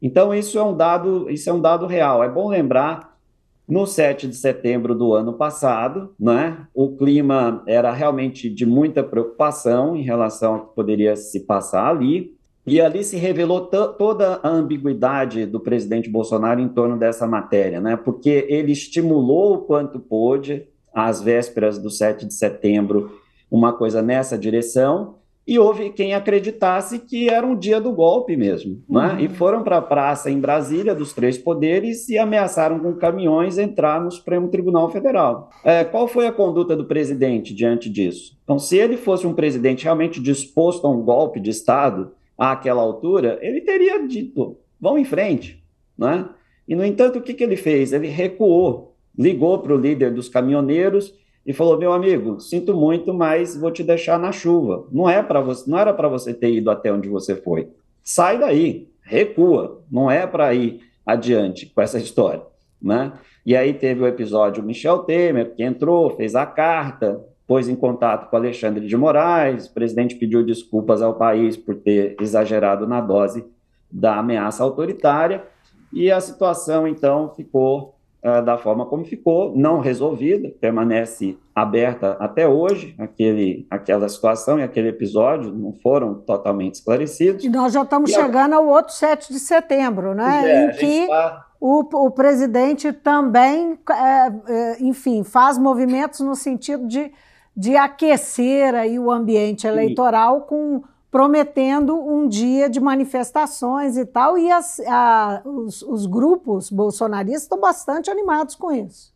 Então, 0.01 0.33
isso 0.33 0.59
é, 0.59 0.63
um 0.63 0.75
dado, 0.75 1.29
isso 1.29 1.49
é 1.49 1.53
um 1.53 1.61
dado 1.61 1.87
real. 1.87 2.21
É 2.21 2.27
bom 2.27 2.49
lembrar, 2.49 3.17
no 3.65 3.87
7 3.87 4.27
de 4.27 4.35
setembro 4.35 4.93
do 4.93 5.13
ano 5.13 5.31
passado, 5.31 6.13
né, 6.19 6.67
o 6.73 6.97
clima 6.97 7.63
era 7.65 7.93
realmente 7.93 8.49
de 8.49 8.65
muita 8.65 9.01
preocupação 9.01 9.95
em 9.95 10.01
relação 10.01 10.55
ao 10.55 10.65
que 10.65 10.75
poderia 10.75 11.15
se 11.15 11.39
passar 11.39 11.87
ali, 11.87 12.35
E 12.65 12.79
ali 12.79 13.03
se 13.03 13.17
revelou 13.17 13.61
toda 13.61 14.39
a 14.43 14.47
ambiguidade 14.47 15.47
do 15.47 15.59
presidente 15.59 16.09
Bolsonaro 16.09 16.59
em 16.59 16.67
torno 16.67 16.95
dessa 16.95 17.25
matéria, 17.25 17.81
né? 17.81 17.95
Porque 17.97 18.45
ele 18.47 18.71
estimulou 18.71 19.55
o 19.55 19.61
quanto 19.61 19.99
pôde, 19.99 20.67
às 20.93 21.21
vésperas 21.21 21.77
do 21.77 21.89
7 21.89 22.25
de 22.25 22.33
setembro, 22.33 23.19
uma 23.49 23.73
coisa 23.73 24.01
nessa 24.01 24.37
direção, 24.37 25.15
e 25.47 25.57
houve 25.57 25.89
quem 25.89 26.13
acreditasse 26.13 26.99
que 26.99 27.27
era 27.27 27.45
um 27.45 27.55
dia 27.55 27.81
do 27.81 27.91
golpe 27.91 28.37
mesmo, 28.37 28.81
né? 28.87 29.13
Uhum. 29.13 29.19
E 29.19 29.27
foram 29.27 29.63
para 29.63 29.77
a 29.77 29.81
praça 29.81 30.29
em 30.29 30.39
Brasília 30.39 30.93
dos 30.93 31.13
três 31.13 31.37
poderes 31.37 32.07
e 32.09 32.17
ameaçaram 32.17 32.79
com 32.79 32.93
caminhões 32.93 33.57
entrar 33.57 33.99
no 33.99 34.11
Supremo 34.11 34.49
Tribunal 34.49 34.89
Federal. 34.91 35.49
É, 35.63 35.83
qual 35.83 36.07
foi 36.07 36.27
a 36.27 36.31
conduta 36.31 36.75
do 36.75 36.85
presidente 36.85 37.55
diante 37.55 37.89
disso? 37.89 38.37
Então, 38.43 38.59
se 38.59 38.77
ele 38.77 38.97
fosse 38.97 39.25
um 39.25 39.33
presidente 39.33 39.83
realmente 39.83 40.21
disposto 40.21 40.85
a 40.85 40.91
um 40.91 41.01
golpe 41.01 41.39
de 41.39 41.49
Estado, 41.49 42.11
àquela 42.37 42.81
altura, 42.81 43.39
ele 43.41 43.61
teria 43.61 44.07
dito: 44.07 44.57
vão 44.79 44.97
em 44.97 45.05
frente. 45.05 45.61
Né? 45.97 46.27
E, 46.67 46.75
no 46.75 46.85
entanto, 46.85 47.19
o 47.19 47.21
que, 47.21 47.33
que 47.33 47.43
ele 47.43 47.55
fez? 47.55 47.93
Ele 47.93 48.07
recuou, 48.07 48.90
ligou 49.17 49.59
para 49.59 49.73
o 49.73 49.77
líder 49.77 50.13
dos 50.13 50.29
caminhoneiros 50.29 51.13
e 51.45 51.53
falou: 51.53 51.77
meu 51.77 51.93
amigo, 51.93 52.39
sinto 52.39 52.73
muito, 52.73 53.13
mas 53.13 53.55
vou 53.57 53.71
te 53.71 53.83
deixar 53.83 54.19
na 54.19 54.31
chuva. 54.31 54.85
Não 54.91 55.09
é 55.09 55.21
para 55.21 55.41
você, 55.41 55.69
não 55.69 55.77
era 55.77 55.93
para 55.93 56.07
você 56.07 56.33
ter 56.33 56.51
ido 56.51 56.69
até 56.69 56.91
onde 56.91 57.09
você 57.09 57.35
foi. 57.35 57.69
Sai 58.03 58.39
daí, 58.39 58.87
recua. 59.01 59.81
Não 59.91 60.09
é 60.09 60.25
para 60.25 60.53
ir 60.53 60.81
adiante 61.05 61.65
com 61.67 61.81
essa 61.81 61.97
história, 61.99 62.43
né? 62.81 63.13
E 63.45 63.55
aí 63.55 63.73
teve 63.73 64.03
o 64.03 64.07
episódio 64.07 64.63
Michel 64.63 64.99
Temer 64.99 65.55
que 65.55 65.63
entrou, 65.63 66.11
fez 66.11 66.35
a 66.35 66.45
carta, 66.45 67.25
pôs 67.47 67.67
em 67.67 67.75
contato 67.75 68.29
com 68.29 68.35
Alexandre 68.35 68.87
de 68.87 68.95
Moraes, 68.95 69.65
o 69.65 69.73
presidente 69.73 70.15
pediu 70.15 70.45
desculpas 70.45 71.01
ao 71.01 71.15
país 71.15 71.57
por 71.57 71.75
ter 71.75 72.15
exagerado 72.21 72.87
na 72.87 73.01
dose 73.01 73.43
da 73.91 74.17
ameaça 74.17 74.63
autoritária, 74.63 75.43
e 75.91 76.09
a 76.09 76.21
situação 76.21 76.87
então 76.87 77.33
ficou 77.35 77.95
uh, 78.23 78.41
da 78.43 78.57
forma 78.57 78.85
como 78.85 79.05
ficou, 79.05 79.55
não 79.55 79.79
resolvida, 79.79 80.49
permanece 80.59 81.37
aberta 81.53 82.17
até 82.19 82.47
hoje, 82.47 82.95
aquele, 82.97 83.67
aquela 83.69 84.07
situação 84.07 84.59
e 84.59 84.63
aquele 84.63 84.89
episódio 84.89 85.51
não 85.51 85.73
foram 85.73 86.15
totalmente 86.15 86.75
esclarecidos. 86.75 87.43
E 87.43 87.49
nós 87.49 87.73
já 87.73 87.81
estamos 87.81 88.09
e 88.09 88.13
chegando 88.13 88.53
a... 88.53 88.57
ao 88.57 88.67
outro 88.67 88.93
7 88.93 89.33
de 89.33 89.39
setembro, 89.39 90.13
né? 90.13 90.43
É, 90.45 90.65
em 90.65 90.71
que 90.77 91.07
tá... 91.07 91.45
o, 91.59 92.05
o 92.05 92.11
presidente 92.11 92.93
também, 92.93 93.77
é, 93.89 94.53
é, 94.53 94.83
enfim, 94.83 95.23
faz 95.23 95.57
movimentos 95.57 96.19
no 96.21 96.35
sentido 96.35 96.87
de 96.87 97.11
de 97.55 97.75
aquecer 97.75 98.73
aí 98.73 98.97
o 98.97 99.11
ambiente 99.11 99.67
eleitoral 99.67 100.41
com 100.41 100.81
prometendo 101.11 101.93
um 101.93 102.25
dia 102.25 102.69
de 102.69 102.79
manifestações 102.79 103.97
e 103.97 104.05
tal, 104.05 104.37
e 104.37 104.49
as, 104.49 104.79
a, 104.87 105.41
os, 105.43 105.81
os, 105.81 106.05
grupos 106.05 106.71
bolsonaristas 106.71 107.43
estão 107.43 107.59
bastante 107.59 108.09
animados 108.09 108.55
com 108.55 108.71
isso. 108.71 109.13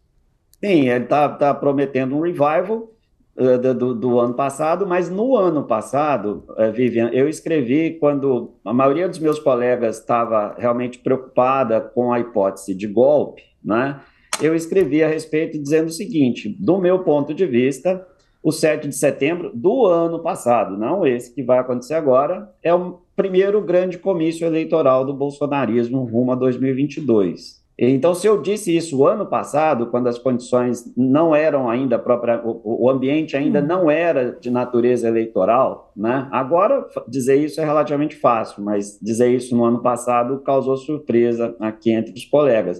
Sim, 0.63 0.89
ele 0.89 1.05
está 1.05 1.29
tá 1.29 1.53
prometendo 1.53 2.17
um 2.17 2.19
revival 2.19 2.91
uh, 3.37 3.73
do, 3.73 3.95
do, 3.95 4.19
ano 4.19 4.33
passado, 4.33 4.85
mas 4.85 5.09
no 5.09 5.37
ano 5.37 5.63
passado, 5.63 6.43
uh, 6.49 6.69
Vivian, 6.73 7.09
eu 7.13 7.29
escrevi 7.29 7.97
quando 7.97 8.55
a 8.65 8.73
maioria 8.73 9.07
dos 9.07 9.19
meus 9.19 9.39
colegas 9.39 9.97
estava 9.97 10.53
realmente 10.57 10.99
preocupada 10.99 11.79
com 11.79 12.11
a 12.11 12.19
hipótese 12.19 12.75
de 12.75 12.87
golpe, 12.87 13.41
né? 13.63 14.01
Eu 14.41 14.53
escrevi 14.53 15.01
a 15.01 15.07
respeito 15.07 15.57
dizendo 15.57 15.87
o 15.87 15.93
seguinte: 15.93 16.49
do 16.59 16.77
meu 16.77 17.05
ponto 17.05 17.33
de 17.33 17.45
vista, 17.45 18.05
o 18.45 18.51
7 18.51 18.87
de 18.87 18.95
setembro 18.95 19.49
do 19.55 19.87
ano 19.87 20.19
passado, 20.19 20.77
não 20.77 21.03
esse 21.03 21.33
que 21.33 21.41
vai 21.41 21.57
acontecer 21.57 21.95
agora, 21.95 22.47
é 22.61 22.71
o 22.71 22.99
primeiro 23.15 23.59
grande 23.59 23.97
comício 23.97 24.45
eleitoral 24.45 25.03
do 25.03 25.15
bolsonarismo 25.15 26.03
rumo 26.03 26.31
a 26.31 26.35
2022. 26.35 27.65
Então, 27.75 28.13
se 28.13 28.27
eu 28.27 28.39
disse 28.39 28.77
isso 28.77 29.03
ano 29.07 29.25
passado, 29.25 29.87
quando 29.87 30.05
as 30.05 30.19
condições 30.19 30.93
não 30.95 31.35
eram 31.35 31.67
ainda 31.67 31.97
própria, 31.97 32.39
o, 32.45 32.85
o 32.85 32.87
ambiente 32.87 33.35
ainda 33.35 33.61
hum. 33.61 33.65
não 33.65 33.89
era 33.89 34.37
de 34.39 34.51
natureza 34.51 35.07
eleitoral, 35.07 35.91
né? 35.97 36.29
Agora 36.31 36.85
dizer 37.07 37.37
isso 37.37 37.59
é 37.59 37.65
relativamente 37.65 38.15
fácil, 38.15 38.63
mas 38.63 38.99
dizer 39.01 39.33
isso 39.33 39.57
no 39.57 39.65
ano 39.65 39.81
passado 39.81 40.39
causou 40.41 40.77
surpresa 40.77 41.55
aqui 41.59 41.91
entre 41.91 42.13
os 42.13 42.25
colegas. 42.25 42.79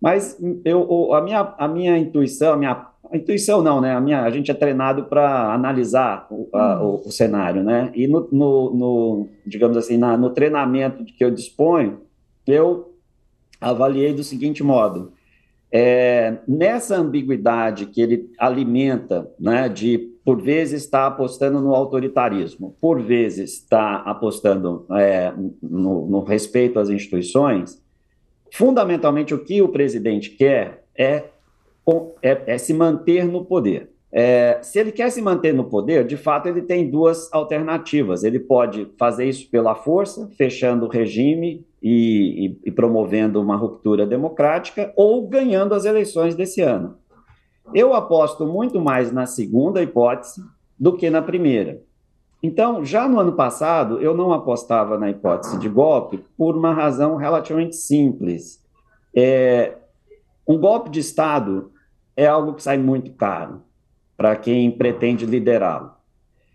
Mas 0.00 0.36
eu, 0.64 1.12
a, 1.12 1.20
minha, 1.20 1.54
a 1.58 1.66
minha 1.66 1.98
intuição, 1.98 2.54
a 2.54 2.56
minha 2.56 2.91
a 3.12 3.16
intuição 3.16 3.60
não, 3.60 3.78
né? 3.78 3.94
A, 3.94 4.00
minha, 4.00 4.22
a 4.22 4.30
gente 4.30 4.50
é 4.50 4.54
treinado 4.54 5.04
para 5.04 5.52
analisar 5.52 6.26
o, 6.30 6.48
a, 6.54 6.82
o, 6.82 7.02
o, 7.06 7.12
cenário, 7.12 7.62
né? 7.62 7.92
E 7.94 8.08
no, 8.08 8.26
no, 8.32 8.74
no 8.74 9.28
digamos 9.44 9.76
assim, 9.76 9.98
na, 9.98 10.16
no 10.16 10.30
treinamento 10.30 11.04
que 11.04 11.22
eu 11.22 11.30
disponho, 11.30 12.00
eu 12.46 12.94
avaliei 13.60 14.14
do 14.14 14.24
seguinte 14.24 14.62
modo: 14.62 15.12
é, 15.70 16.38
nessa 16.48 16.96
ambiguidade 16.96 17.84
que 17.84 18.00
ele 18.00 18.30
alimenta, 18.38 19.30
né? 19.38 19.68
De 19.68 20.10
por 20.24 20.40
vezes 20.40 20.82
está 20.82 21.06
apostando 21.06 21.60
no 21.60 21.74
autoritarismo, 21.74 22.74
por 22.80 23.02
vezes 23.02 23.54
está 23.54 23.96
apostando 23.96 24.86
é, 24.92 25.34
no, 25.60 26.06
no 26.06 26.24
respeito 26.24 26.78
às 26.78 26.88
instituições. 26.88 27.82
Fundamentalmente, 28.50 29.34
o 29.34 29.44
que 29.44 29.60
o 29.60 29.68
presidente 29.68 30.30
quer 30.30 30.84
é 30.96 31.24
é, 32.22 32.42
é 32.46 32.58
se 32.58 32.72
manter 32.72 33.24
no 33.24 33.44
poder. 33.44 33.90
É, 34.14 34.58
se 34.60 34.78
ele 34.78 34.92
quer 34.92 35.10
se 35.10 35.22
manter 35.22 35.54
no 35.54 35.64
poder, 35.64 36.06
de 36.06 36.18
fato, 36.18 36.46
ele 36.46 36.60
tem 36.60 36.90
duas 36.90 37.32
alternativas. 37.32 38.22
Ele 38.22 38.38
pode 38.38 38.86
fazer 38.98 39.24
isso 39.24 39.48
pela 39.50 39.74
força, 39.74 40.28
fechando 40.36 40.84
o 40.84 40.88
regime 40.88 41.66
e, 41.82 42.46
e, 42.46 42.58
e, 42.66 42.70
promovendo 42.70 43.40
uma 43.40 43.56
ruptura 43.56 44.06
democrática, 44.06 44.92
ou 44.96 45.26
ganhando 45.26 45.74
as 45.74 45.86
eleições 45.86 46.34
desse 46.34 46.60
ano. 46.60 46.96
Eu 47.74 47.94
aposto 47.94 48.46
muito 48.46 48.78
mais 48.78 49.10
na 49.10 49.24
segunda 49.24 49.82
hipótese 49.82 50.42
do 50.78 50.92
que 50.94 51.08
na 51.08 51.22
primeira. 51.22 51.80
Então, 52.42 52.84
já 52.84 53.08
no 53.08 53.18
ano 53.18 53.32
passado, 53.32 53.98
eu 53.98 54.14
não 54.14 54.32
apostava 54.32 54.98
na 54.98 55.08
hipótese 55.08 55.58
de 55.58 55.68
golpe 55.68 56.22
por 56.36 56.54
uma 56.56 56.74
razão 56.74 57.16
relativamente 57.16 57.76
simples. 57.76 58.60
É, 59.14 59.76
um 60.46 60.58
golpe 60.58 60.90
de 60.90 61.00
Estado 61.00 61.71
é 62.16 62.26
algo 62.26 62.54
que 62.54 62.62
sai 62.62 62.78
muito 62.78 63.12
caro 63.12 63.62
para 64.16 64.36
quem 64.36 64.70
pretende 64.70 65.26
liderá-lo. 65.26 65.92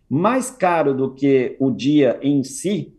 Mais 0.09 0.49
caro 0.49 0.93
do 0.93 1.13
que 1.13 1.55
o 1.59 1.69
dia 1.69 2.17
em 2.21 2.43
si, 2.43 2.95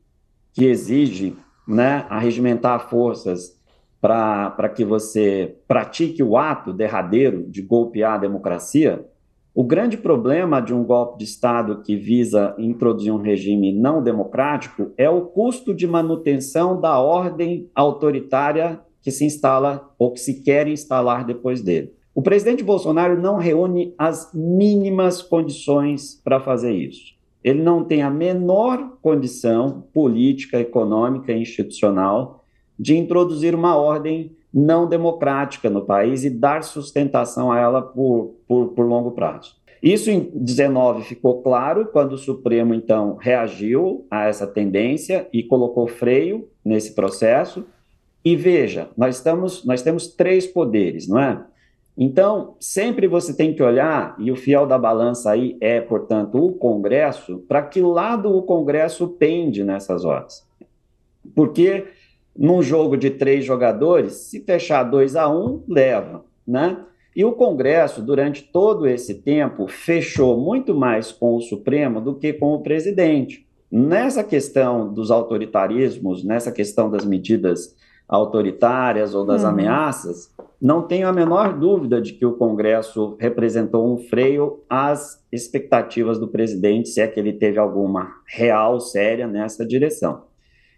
que 0.52 0.66
exige 0.66 1.36
né, 1.66 2.06
arregimentar 2.08 2.88
forças 2.88 3.58
para 4.00 4.68
que 4.68 4.84
você 4.84 5.56
pratique 5.66 6.22
o 6.22 6.36
ato 6.36 6.72
derradeiro 6.72 7.44
de 7.48 7.62
golpear 7.62 8.14
a 8.14 8.18
democracia, 8.18 9.04
o 9.54 9.64
grande 9.64 9.96
problema 9.96 10.60
de 10.60 10.72
um 10.72 10.84
golpe 10.84 11.18
de 11.18 11.24
Estado 11.24 11.82
que 11.82 11.96
visa 11.96 12.54
introduzir 12.58 13.12
um 13.12 13.20
regime 13.20 13.72
não 13.72 14.02
democrático 14.02 14.92
é 14.96 15.10
o 15.10 15.22
custo 15.22 15.74
de 15.74 15.86
manutenção 15.86 16.80
da 16.80 16.98
ordem 17.00 17.68
autoritária 17.74 18.80
que 19.02 19.10
se 19.10 19.24
instala 19.24 19.92
ou 19.98 20.12
que 20.12 20.20
se 20.20 20.42
quer 20.44 20.68
instalar 20.68 21.24
depois 21.24 21.60
dele. 21.60 21.97
O 22.18 22.20
presidente 22.20 22.64
Bolsonaro 22.64 23.16
não 23.16 23.36
reúne 23.36 23.94
as 23.96 24.32
mínimas 24.34 25.22
condições 25.22 26.20
para 26.24 26.40
fazer 26.40 26.72
isso. 26.72 27.14
Ele 27.44 27.62
não 27.62 27.84
tem 27.84 28.02
a 28.02 28.10
menor 28.10 28.98
condição 29.00 29.84
política, 29.94 30.58
econômica 30.58 31.32
e 31.32 31.40
institucional 31.40 32.44
de 32.76 32.96
introduzir 32.96 33.54
uma 33.54 33.76
ordem 33.76 34.32
não 34.52 34.88
democrática 34.88 35.70
no 35.70 35.84
país 35.84 36.24
e 36.24 36.30
dar 36.30 36.64
sustentação 36.64 37.52
a 37.52 37.60
ela 37.60 37.80
por, 37.80 38.34
por, 38.48 38.70
por 38.70 38.84
longo 38.84 39.12
prazo. 39.12 39.54
Isso 39.80 40.10
em 40.10 40.28
19 40.34 41.04
ficou 41.04 41.40
claro 41.40 41.86
quando 41.86 42.14
o 42.14 42.18
Supremo 42.18 42.74
então 42.74 43.14
reagiu 43.14 44.08
a 44.10 44.24
essa 44.24 44.44
tendência 44.44 45.28
e 45.32 45.44
colocou 45.44 45.86
freio 45.86 46.48
nesse 46.64 46.96
processo. 46.96 47.64
E 48.24 48.34
veja, 48.34 48.88
nós 48.96 49.18
estamos, 49.18 49.64
nós 49.64 49.82
temos 49.82 50.08
três 50.08 50.48
poderes, 50.48 51.06
não 51.06 51.20
é? 51.20 51.46
Então, 52.00 52.54
sempre 52.60 53.08
você 53.08 53.36
tem 53.36 53.52
que 53.52 53.62
olhar, 53.62 54.14
e 54.20 54.30
o 54.30 54.36
fiel 54.36 54.68
da 54.68 54.78
balança 54.78 55.32
aí 55.32 55.56
é, 55.60 55.80
portanto, 55.80 56.38
o 56.38 56.52
Congresso, 56.52 57.38
para 57.48 57.60
que 57.60 57.80
lado 57.80 58.32
o 58.32 58.42
Congresso 58.42 59.08
pende 59.08 59.64
nessas 59.64 60.04
horas. 60.04 60.46
Porque 61.34 61.88
num 62.38 62.62
jogo 62.62 62.96
de 62.96 63.10
três 63.10 63.44
jogadores, 63.44 64.12
se 64.12 64.38
fechar 64.44 64.84
2 64.84 65.16
a 65.16 65.28
1 65.28 65.44
um, 65.44 65.64
leva, 65.66 66.24
né? 66.46 66.84
E 67.16 67.24
o 67.24 67.32
Congresso, 67.32 68.00
durante 68.00 68.44
todo 68.44 68.86
esse 68.86 69.14
tempo, 69.14 69.66
fechou 69.66 70.38
muito 70.38 70.72
mais 70.72 71.10
com 71.10 71.34
o 71.34 71.40
Supremo 71.40 72.00
do 72.00 72.14
que 72.14 72.32
com 72.32 72.54
o 72.54 72.62
presidente. 72.62 73.44
Nessa 73.68 74.22
questão 74.22 74.94
dos 74.94 75.10
autoritarismos, 75.10 76.22
nessa 76.22 76.52
questão 76.52 76.88
das 76.88 77.04
medidas 77.04 77.74
autoritárias 78.08 79.14
ou 79.14 79.24
das 79.24 79.42
uhum. 79.42 79.50
ameaças, 79.50 80.34
não 80.60 80.82
tenho 80.82 81.06
a 81.06 81.12
menor 81.12 81.52
dúvida 81.52 82.00
de 82.00 82.14
que 82.14 82.24
o 82.24 82.32
Congresso 82.32 83.16
representou 83.20 83.92
um 83.92 83.98
freio 83.98 84.64
às 84.68 85.22
expectativas 85.30 86.18
do 86.18 86.26
presidente, 86.26 86.88
se 86.88 87.00
é 87.00 87.06
que 87.06 87.20
ele 87.20 87.34
teve 87.34 87.58
alguma 87.58 88.10
real, 88.26 88.80
séria 88.80 89.26
nessa 89.26 89.64
direção. 89.64 90.22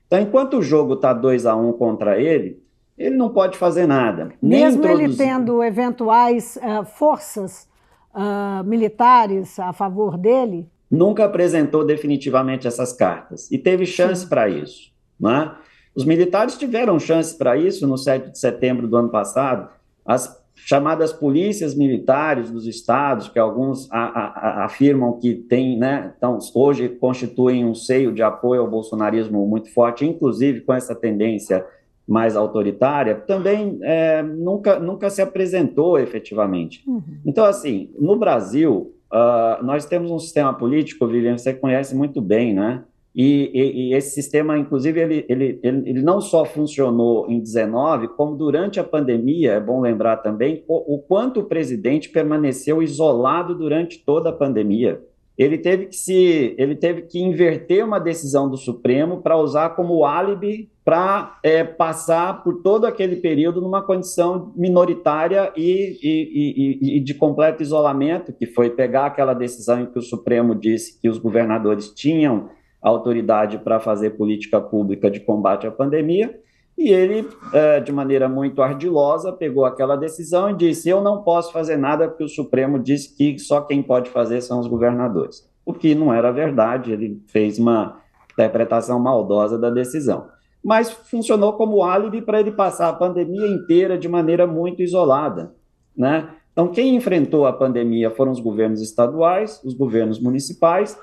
Então, 0.06 0.20
enquanto 0.20 0.58
o 0.58 0.62
jogo 0.62 0.94
está 0.94 1.12
2 1.12 1.46
a 1.46 1.56
1 1.56 1.68
um 1.68 1.72
contra 1.72 2.20
ele, 2.20 2.60
ele 2.98 3.16
não 3.16 3.30
pode 3.30 3.56
fazer 3.56 3.86
nada. 3.86 4.32
Mesmo 4.42 4.86
ele 4.86 5.16
tendo 5.16 5.62
eventuais 5.62 6.58
uh, 6.58 6.84
forças 6.84 7.66
uh, 8.12 8.62
militares 8.64 9.58
a 9.58 9.72
favor 9.72 10.18
dele? 10.18 10.68
Nunca 10.90 11.24
apresentou 11.24 11.86
definitivamente 11.86 12.66
essas 12.66 12.92
cartas 12.92 13.50
e 13.50 13.56
teve 13.56 13.86
chance 13.86 14.26
para 14.26 14.48
isso. 14.48 14.92
Né? 15.18 15.50
Os 15.94 16.04
militares 16.04 16.56
tiveram 16.56 16.98
chance 16.98 17.36
para 17.36 17.56
isso 17.56 17.86
no 17.86 17.98
7 17.98 18.30
de 18.30 18.38
setembro 18.38 18.86
do 18.86 18.96
ano 18.96 19.08
passado. 19.08 19.68
As 20.04 20.40
chamadas 20.54 21.12
polícias 21.12 21.74
militares 21.74 22.50
dos 22.50 22.66
estados, 22.66 23.28
que 23.28 23.38
alguns 23.38 23.90
a, 23.90 23.98
a, 23.98 24.64
afirmam 24.64 25.18
que 25.18 25.34
têm, 25.34 25.78
né, 25.78 26.12
então, 26.16 26.38
hoje 26.54 26.88
constituem 26.88 27.64
um 27.64 27.74
seio 27.74 28.12
de 28.12 28.22
apoio 28.22 28.60
ao 28.60 28.68
bolsonarismo 28.68 29.46
muito 29.46 29.72
forte, 29.72 30.04
inclusive 30.04 30.60
com 30.60 30.72
essa 30.72 30.94
tendência 30.94 31.64
mais 32.06 32.36
autoritária, 32.36 33.14
também 33.14 33.78
é, 33.82 34.22
nunca, 34.22 34.80
nunca 34.80 35.08
se 35.10 35.22
apresentou 35.22 35.98
efetivamente. 35.98 36.82
Uhum. 36.86 37.02
Então, 37.24 37.44
assim, 37.44 37.90
no 37.98 38.16
Brasil, 38.18 38.92
uh, 39.12 39.64
nós 39.64 39.86
temos 39.86 40.10
um 40.10 40.18
sistema 40.18 40.52
político, 40.52 41.06
Vivian, 41.06 41.38
você 41.38 41.54
conhece 41.54 41.94
muito 41.94 42.20
bem, 42.20 42.52
né? 42.52 42.82
E, 43.14 43.50
e, 43.52 43.88
e, 43.88 43.94
esse 43.94 44.10
sistema, 44.10 44.56
inclusive, 44.56 45.00
ele, 45.00 45.26
ele, 45.28 45.60
ele, 45.62 46.02
não 46.02 46.20
só 46.20 46.44
funcionou 46.44 47.28
em 47.28 47.40
19, 47.40 48.08
como 48.08 48.36
durante 48.36 48.78
a 48.78 48.84
pandemia, 48.84 49.54
é 49.54 49.60
bom 49.60 49.80
lembrar 49.80 50.18
também 50.18 50.64
o, 50.68 50.94
o 50.94 50.98
quanto 51.00 51.40
o 51.40 51.44
presidente 51.44 52.08
permaneceu 52.08 52.80
isolado 52.82 53.54
durante 53.54 53.98
toda 53.98 54.30
a 54.30 54.32
pandemia. 54.32 55.02
Ele 55.36 55.56
teve 55.56 55.86
que 55.86 55.96
se, 55.96 56.54
ele 56.58 56.76
teve 56.76 57.02
que 57.02 57.18
inverter 57.18 57.84
uma 57.84 57.98
decisão 57.98 58.48
do 58.48 58.58
Supremo 58.58 59.22
para 59.22 59.38
usar 59.38 59.70
como 59.70 60.04
álibi 60.04 60.70
para 60.84 61.38
é, 61.42 61.64
passar 61.64 62.44
por 62.44 62.62
todo 62.62 62.84
aquele 62.84 63.16
período 63.16 63.60
numa 63.60 63.82
condição 63.82 64.52
minoritária 64.54 65.52
e, 65.56 65.98
e, 66.02 66.78
e, 66.82 66.96
e 66.96 67.00
de 67.00 67.14
completo 67.14 67.62
isolamento, 67.62 68.32
que 68.32 68.44
foi 68.44 68.70
pegar 68.70 69.06
aquela 69.06 69.32
decisão 69.32 69.80
em 69.80 69.86
que 69.86 69.98
o 69.98 70.02
Supremo 70.02 70.54
disse 70.54 71.00
que 71.00 71.08
os 71.08 71.16
governadores 71.16 71.90
tinham 71.90 72.50
autoridade 72.80 73.58
para 73.58 73.80
fazer 73.80 74.10
política 74.10 74.60
pública 74.60 75.10
de 75.10 75.20
combate 75.20 75.66
à 75.66 75.70
pandemia, 75.70 76.38
e 76.80 76.88
ele, 76.88 77.28
é, 77.52 77.78
de 77.78 77.92
maneira 77.92 78.26
muito 78.26 78.62
ardilosa, 78.62 79.32
pegou 79.32 79.66
aquela 79.66 79.96
decisão 79.96 80.48
e 80.48 80.56
disse: 80.56 80.88
Eu 80.88 81.02
não 81.02 81.22
posso 81.22 81.52
fazer 81.52 81.76
nada 81.76 82.08
porque 82.08 82.24
o 82.24 82.28
Supremo 82.28 82.78
disse 82.78 83.14
que 83.14 83.38
só 83.38 83.60
quem 83.60 83.82
pode 83.82 84.08
fazer 84.08 84.40
são 84.40 84.58
os 84.58 84.66
governadores. 84.66 85.46
O 85.64 85.74
que 85.74 85.94
não 85.94 86.12
era 86.12 86.32
verdade, 86.32 86.90
ele 86.90 87.22
fez 87.26 87.58
uma 87.58 88.00
interpretação 88.32 88.98
maldosa 88.98 89.58
da 89.58 89.68
decisão. 89.68 90.28
Mas 90.64 90.90
funcionou 90.90 91.52
como 91.52 91.82
álibi 91.82 92.22
para 92.22 92.40
ele 92.40 92.52
passar 92.52 92.88
a 92.88 92.94
pandemia 92.94 93.46
inteira 93.46 93.98
de 93.98 94.08
maneira 94.08 94.46
muito 94.46 94.82
isolada. 94.82 95.54
Né? 95.94 96.30
Então, 96.60 96.72
quem 96.72 96.94
enfrentou 96.94 97.46
a 97.46 97.54
pandemia 97.54 98.10
foram 98.10 98.30
os 98.32 98.38
governos 98.38 98.82
estaduais, 98.82 99.62
os 99.64 99.72
governos 99.72 100.20
municipais. 100.20 100.94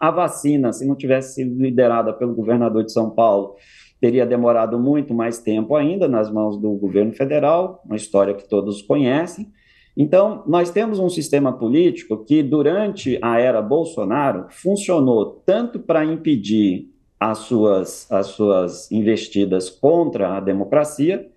A 0.00 0.10
vacina, 0.10 0.72
se 0.72 0.86
não 0.86 0.96
tivesse 0.96 1.34
sido 1.34 1.62
liderada 1.62 2.10
pelo 2.10 2.34
governador 2.34 2.82
de 2.82 2.90
São 2.90 3.10
Paulo, 3.10 3.54
teria 4.00 4.24
demorado 4.24 4.78
muito 4.78 5.12
mais 5.12 5.38
tempo 5.38 5.76
ainda 5.76 6.08
nas 6.08 6.32
mãos 6.32 6.56
do 6.56 6.72
governo 6.72 7.12
federal, 7.12 7.82
uma 7.84 7.96
história 7.96 8.32
que 8.32 8.48
todos 8.48 8.80
conhecem. 8.80 9.52
Então, 9.94 10.42
nós 10.46 10.70
temos 10.70 10.98
um 10.98 11.10
sistema 11.10 11.52
político 11.52 12.24
que, 12.24 12.42
durante 12.42 13.18
a 13.20 13.38
era 13.38 13.60
Bolsonaro, 13.60 14.46
funcionou 14.48 15.42
tanto 15.44 15.80
para 15.80 16.02
impedir 16.02 16.88
as 17.20 17.40
suas, 17.40 18.10
as 18.10 18.28
suas 18.28 18.90
investidas 18.90 19.68
contra 19.68 20.38
a 20.38 20.40
democracia, 20.40 21.30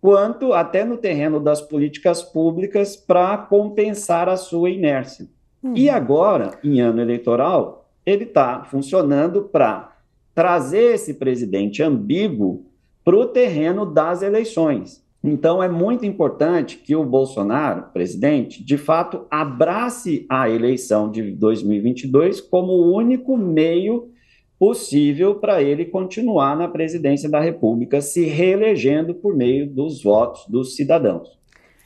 quanto 0.00 0.52
até 0.52 0.84
no 0.84 0.96
terreno 0.96 1.40
das 1.40 1.60
políticas 1.60 2.22
públicas 2.22 2.96
para 2.96 3.36
compensar 3.36 4.28
a 4.28 4.36
sua 4.36 4.70
inércia. 4.70 5.26
Uhum. 5.62 5.76
E 5.76 5.90
agora, 5.90 6.58
em 6.62 6.80
ano 6.80 7.00
eleitoral, 7.00 7.88
ele 8.06 8.24
está 8.24 8.64
funcionando 8.64 9.42
para 9.42 9.96
trazer 10.34 10.94
esse 10.94 11.14
presidente 11.14 11.82
ambíguo 11.82 12.64
para 13.04 13.16
o 13.16 13.26
terreno 13.26 13.84
das 13.84 14.22
eleições. 14.22 15.04
Então, 15.22 15.60
é 15.60 15.68
muito 15.68 16.06
importante 16.06 16.76
que 16.76 16.94
o 16.94 17.04
Bolsonaro, 17.04 17.86
presidente, 17.92 18.62
de 18.62 18.78
fato, 18.78 19.26
abrace 19.28 20.24
a 20.28 20.48
eleição 20.48 21.10
de 21.10 21.32
2022 21.32 22.40
como 22.40 22.72
o 22.72 22.94
único 22.94 23.36
meio 23.36 24.10
possível 24.58 25.36
para 25.36 25.62
ele 25.62 25.84
continuar 25.84 26.56
na 26.56 26.66
presidência 26.66 27.30
da 27.30 27.40
República, 27.40 28.00
se 28.00 28.24
reelegendo 28.24 29.14
por 29.14 29.34
meio 29.36 29.68
dos 29.68 30.02
votos 30.02 30.46
dos 30.48 30.74
cidadãos. 30.74 31.38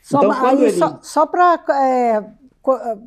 Só, 0.03 0.19
então, 0.19 0.31
quando 0.31 0.61
aí, 0.61 0.65
ele... 0.65 0.73
só, 0.73 0.99
só 1.03 1.27
para 1.27 1.63
é, 1.71 2.25
co 2.63 2.75
é, 2.75 2.99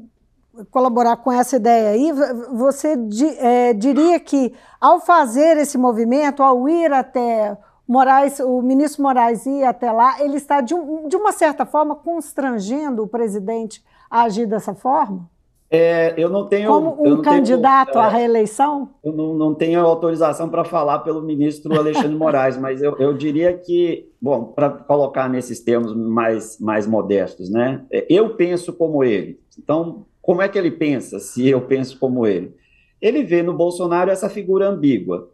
colaborar 0.72 1.18
com 1.18 1.32
essa 1.32 1.58
ideia 1.58 1.90
aí, 1.90 2.12
você 2.54 2.96
di, 2.96 3.28
é, 3.40 3.74
diria 3.74 4.20
que 4.20 4.54
ao 4.80 5.02
fazer 5.02 5.58
esse 5.58 5.78
movimento, 5.78 6.42
ao 6.42 6.70
ir 6.70 6.94
até 6.94 7.58
Moraes, 7.88 8.40
o 8.40 8.62
ministro 8.62 9.04
Moraes 9.04 9.46
ir 9.46 9.64
até 9.64 9.92
lá, 9.92 10.22
ele 10.22 10.38
está 10.38 10.62
de, 10.62 10.74
um, 10.74 11.08
de 11.08 11.16
uma 11.16 11.32
certa 11.32 11.66
forma 11.66 11.96
constrangendo 11.96 13.04
o 13.04 13.08
presidente 13.08 13.84
a 14.10 14.24
agir 14.24 14.46
dessa 14.46 14.74
forma? 14.74 15.30
É, 15.76 16.14
eu 16.18 16.30
não 16.30 16.48
tenho. 16.48 16.68
Como 16.70 16.98
um 17.06 17.22
candidato 17.22 17.92
tenho, 17.94 18.04
à 18.04 18.08
é, 18.08 18.12
reeleição? 18.12 18.90
Eu 19.04 19.12
não, 19.12 19.34
não 19.34 19.54
tenho 19.54 19.82
autorização 19.82 20.48
para 20.48 20.64
falar 20.64 21.00
pelo 21.00 21.22
ministro 21.22 21.78
Alexandre 21.78 22.16
Moraes, 22.16 22.58
mas 22.58 22.82
eu, 22.82 22.96
eu 22.98 23.14
diria 23.14 23.54
que, 23.54 24.10
bom, 24.22 24.46
para 24.46 24.70
colocar 24.70 25.30
nesses 25.30 25.60
termos 25.60 25.96
mais, 25.96 26.60
mais 26.60 26.88
modestos, 26.88 27.50
né? 27.50 27.84
É, 27.92 28.06
eu 28.10 28.36
penso 28.36 28.72
como 28.74 29.04
ele. 29.04 29.40
Então, 29.58 30.06
como 30.22 30.42
é 30.42 30.48
que 30.48 30.58
ele 30.58 30.72
pensa 30.72 31.20
se 31.20 31.48
eu 31.48 31.62
penso 31.62 32.00
como 32.00 32.26
ele? 32.26 32.56
Ele 33.02 33.24
vê 33.24 33.44
no 33.44 33.54
Bolsonaro 33.54 34.10
essa 34.10 34.30
figura 34.30 34.70
ambígua. 34.70 35.30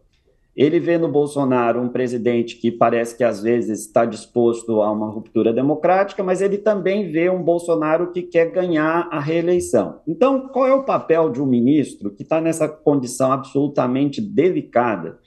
Ele 0.56 0.80
vê 0.80 0.98
no 0.98 1.08
Bolsonaro 1.08 1.82
um 1.82 1.88
presidente 1.88 2.58
que 2.58 2.72
parece 2.72 3.16
que 3.16 3.24
às 3.24 3.42
vezes 3.42 3.86
está 3.86 4.04
disposto 4.04 4.82
a 4.82 4.92
uma 4.92 5.10
ruptura 5.10 5.54
democrática, 5.54 6.22
mas 6.22 6.42
ele 6.42 6.58
também 6.58 7.10
vê 7.10 7.30
um 7.30 7.42
Bolsonaro 7.42 8.12
que 8.12 8.22
quer 8.22 8.52
ganhar 8.52 9.08
a 9.12 9.20
reeleição. 9.20 10.02
Então, 10.06 10.50
qual 10.50 10.68
é 10.68 10.74
o 10.74 10.84
papel 10.84 11.30
de 11.30 11.42
um 11.42 11.46
ministro 11.46 12.12
que 12.12 12.24
está 12.24 12.42
nessa 12.42 12.68
condição 12.68 13.32
absolutamente 13.32 14.20
delicada, 14.20 15.20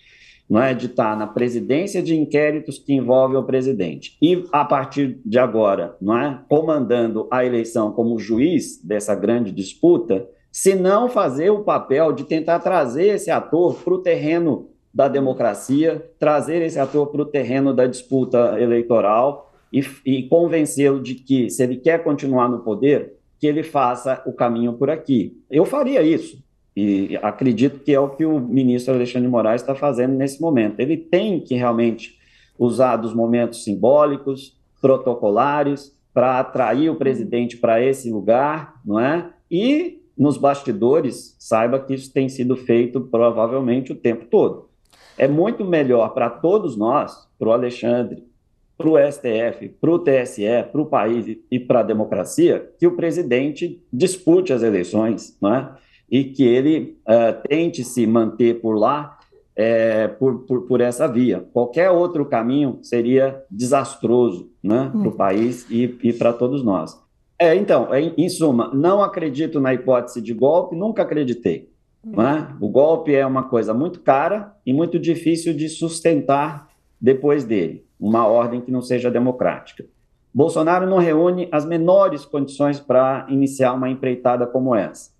não 0.48 0.60
é, 0.60 0.74
de 0.74 0.87
estar 0.87 1.12
tá 1.12 1.16
na 1.16 1.26
presidência 1.26 2.02
de 2.02 2.14
inquéritos 2.14 2.78
que 2.78 2.92
envolvem 2.92 3.38
o 3.38 3.44
presidente 3.44 4.18
e 4.20 4.44
a 4.52 4.62
partir 4.62 5.18
de 5.24 5.38
agora, 5.38 5.96
não 6.02 6.18
é, 6.18 6.38
comandando 6.50 7.26
a 7.30 7.42
eleição 7.46 7.92
como 7.92 8.18
juiz 8.18 8.78
dessa 8.84 9.14
grande 9.14 9.50
disputa, 9.50 10.28
se 10.52 10.74
não 10.74 11.08
fazer 11.08 11.48
o 11.48 11.64
papel 11.64 12.12
de 12.12 12.24
tentar 12.24 12.58
trazer 12.58 13.14
esse 13.14 13.30
ator 13.30 13.74
para 13.82 13.94
o 13.94 14.02
terreno 14.02 14.68
da 14.94 15.09
democracia, 15.09 16.09
trazer 16.18 16.62
esse 16.62 16.78
ator 16.78 17.09
para 17.09 17.22
o 17.22 17.26
terreno 17.26 17.74
da 17.74 17.87
disputa 17.87 18.57
eleitoral 18.61 19.52
e, 19.72 19.85
e 20.07 20.22
convencê-lo 20.28 21.02
de 21.02 21.16
que, 21.16 21.50
se 21.50 21.62
ele 21.64 21.76
quer 21.76 22.04
continuar 22.04 22.48
no 22.48 22.61
poder, 22.61 23.14
que 23.40 23.46
ele 23.46 23.64
faça 23.64 24.22
o 24.24 24.33
caminho 24.33 24.74
por 24.74 24.88
aqui. 24.88 25.37
Eu 25.50 25.64
faria 25.64 26.00
isso. 26.02 26.42
E 26.76 27.18
acredito 27.22 27.80
que 27.80 27.92
é 27.92 27.98
o 27.98 28.11
que 28.11 28.24
o 28.24 28.38
ministro 28.38 28.94
Alexandre 28.94 29.28
Moraes 29.28 29.62
está 29.62 29.74
fazendo 29.74 30.14
nesse 30.14 30.40
momento. 30.40 30.78
Ele 30.78 30.96
tem 30.96 31.40
que 31.40 31.54
realmente 31.54 32.18
usar 32.59 32.96
dos 32.96 33.12
momentos 33.12 33.64
simbólicos, 33.64 34.57
protocolares, 34.80 35.92
para 36.12 36.38
atrair 36.38 36.88
o 36.88 36.96
presidente 36.96 37.57
para 37.57 37.83
esse 37.83 38.11
lugar, 38.11 38.80
não 38.85 39.00
é? 39.00 39.30
E 39.50 40.00
nos 40.16 40.37
bastidores, 40.37 41.35
saiba 41.38 41.80
que 41.80 41.94
isso 41.94 42.12
tem 42.12 42.28
sido 42.28 42.57
feito 42.57 43.00
provavelmente 43.00 43.92
o 43.92 43.96
tempo 43.96 44.26
todo. 44.26 44.68
É 45.16 45.29
muito 45.29 45.64
melhor 45.64 46.12
para 46.14 46.29
todos 46.29 46.77
nós, 46.77 47.29
para 47.38 47.48
o 47.48 47.53
Alexandre, 47.53 48.24
para 48.77 48.88
o 48.88 48.98
STF, 48.98 49.68
para 49.81 49.90
o 49.90 49.98
TSE, 49.98 50.64
para 50.72 50.81
o 50.81 50.87
país 50.87 51.38
e 51.50 51.59
para 51.61 51.81
a 51.81 51.85
democracia, 51.85 52.70
que 52.79 52.87
o 52.87 52.96
presidente 52.96 53.83
dispute 53.92 54.53
as 54.53 54.62
eleições, 54.62 55.38
é? 55.44 55.68
e 56.11 56.24
que 56.24 56.42
ele 56.42 56.98
uh, 57.09 57.48
tente 57.48 57.85
se 57.85 58.07
manter 58.07 58.61
por 58.61 58.77
lá 58.77 59.18
é, 59.57 60.09
por, 60.09 60.40
por, 60.40 60.62
por, 60.62 60.81
essa 60.81 61.07
via. 61.07 61.46
Qualquer 61.53 61.90
outro 61.90 62.27
caminho 62.27 62.81
seria 62.83 63.42
desastroso 63.50 64.50
né, 64.62 64.90
para 64.90 65.09
o 65.09 65.12
hum. 65.12 65.16
país 65.16 65.64
e, 65.70 65.96
e 66.03 66.12
para 66.12 66.33
todos 66.33 66.64
nós. 66.64 67.00
É, 67.38 67.55
então, 67.55 67.94
em, 67.94 68.12
em 68.16 68.29
suma, 68.29 68.70
não 68.74 69.03
acredito 69.03 69.61
na 69.61 69.72
hipótese 69.72 70.20
de 70.20 70.33
golpe, 70.33 70.77
nunca 70.77 71.03
acreditei. 71.03 71.68
Né? 72.04 72.54
O 72.60 72.68
golpe 72.68 73.14
é 73.14 73.24
uma 73.24 73.44
coisa 73.44 73.72
muito 73.72 74.00
cara 74.00 74.54
e 74.64 74.72
muito 74.72 74.98
difícil 74.98 75.54
de 75.54 75.68
sustentar 75.68 76.68
depois 77.00 77.44
dele, 77.44 77.84
uma 77.98 78.26
ordem 78.26 78.60
que 78.60 78.70
não 78.70 78.82
seja 78.82 79.10
democrática. 79.10 79.84
Bolsonaro 80.32 80.86
não 80.86 80.98
reúne 80.98 81.48
as 81.52 81.64
menores 81.64 82.24
condições 82.24 82.80
para 82.80 83.26
iniciar 83.28 83.72
uma 83.72 83.88
empreitada 83.88 84.46
como 84.46 84.74
essa. 84.74 85.12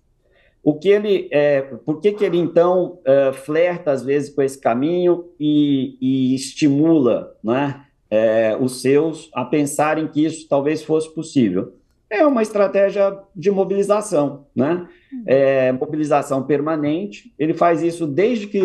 o 0.63 0.73
que 0.73 0.89
ele, 0.89 1.29
é, 1.31 1.61
por 1.61 2.01
que, 2.01 2.11
que 2.11 2.25
ele 2.25 2.37
então 2.37 2.99
é, 3.05 3.31
flerta 3.31 3.91
às 3.91 4.03
vezes 4.03 4.33
com 4.33 4.41
esse 4.41 4.59
caminho 4.59 5.25
e, 5.39 5.95
e 6.01 6.35
estimula 6.35 7.35
né, 7.43 7.85
é, 8.09 8.57
os 8.59 8.81
seus 8.81 9.29
a 9.33 9.45
pensarem 9.45 10.07
que 10.07 10.25
isso 10.25 10.47
talvez 10.49 10.83
fosse 10.83 11.13
possível? 11.13 11.73
É 12.09 12.25
uma 12.25 12.41
estratégia 12.41 13.17
de 13.35 13.49
mobilização, 13.49 14.45
né? 14.55 14.87
É, 15.25 15.71
mobilização 15.71 16.43
permanente. 16.43 17.33
Ele 17.37 17.53
faz 17.53 17.81
isso 17.81 18.05
desde 18.05 18.47
que 18.47 18.61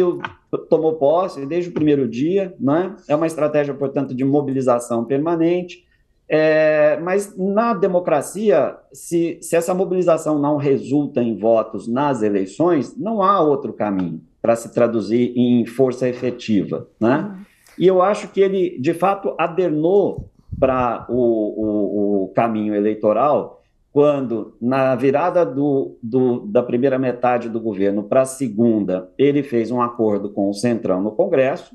tomou 0.69 0.95
posse, 0.95 1.47
desde 1.47 1.71
o 1.71 1.73
primeiro 1.73 2.07
dia, 2.09 2.55
né? 2.61 2.95
É 3.09 3.17
uma 3.17 3.27
estratégia, 3.27 3.73
portanto, 3.73 4.15
de 4.15 4.25
mobilização 4.25 5.05
permanente. 5.05 5.85
É, 6.33 6.97
mas 7.03 7.37
na 7.37 7.75
democracia, 7.75 8.77
se, 8.93 9.39
se 9.41 9.57
essa 9.57 9.75
mobilização 9.75 10.39
não 10.39 10.57
resulta 10.57 11.21
em 11.21 11.37
votos 11.37 11.89
nas 11.89 12.23
eleições, 12.23 12.97
não 12.97 13.21
há 13.21 13.41
outro 13.41 13.73
caminho 13.73 14.21
para 14.41 14.55
se 14.55 14.73
traduzir 14.73 15.33
em 15.37 15.67
força 15.67 16.09
efetiva. 16.09 16.87
Né? 17.01 17.37
E 17.77 17.87
eu 17.87 18.01
acho 18.01 18.29
que 18.29 18.41
ele, 18.41 18.79
de 18.79 18.95
fato, 18.95 19.35
adernou 19.39 20.31
para 20.61 21.07
o, 21.09 21.15
o, 21.17 22.25
o, 22.25 22.29
caminho 22.29 22.75
eleitoral 22.75 23.61
quando, 23.93 24.57
na 24.61 24.95
virada 24.95 25.45
do, 25.45 25.99
do, 26.01 26.47
da 26.47 26.63
primeira 26.63 26.99
metade 26.99 27.49
do 27.49 27.59
governo 27.59 28.05
para 28.05 28.21
a 28.21 28.27
segunda, 28.27 29.11
ele 29.19 29.43
fez 29.43 29.73
um 29.73 29.83
acordo 29.83 30.31
com 30.31 30.49
o 30.49 30.55
Centrão 30.55 31.03
no 31.03 31.11
Congresso, 31.11 31.75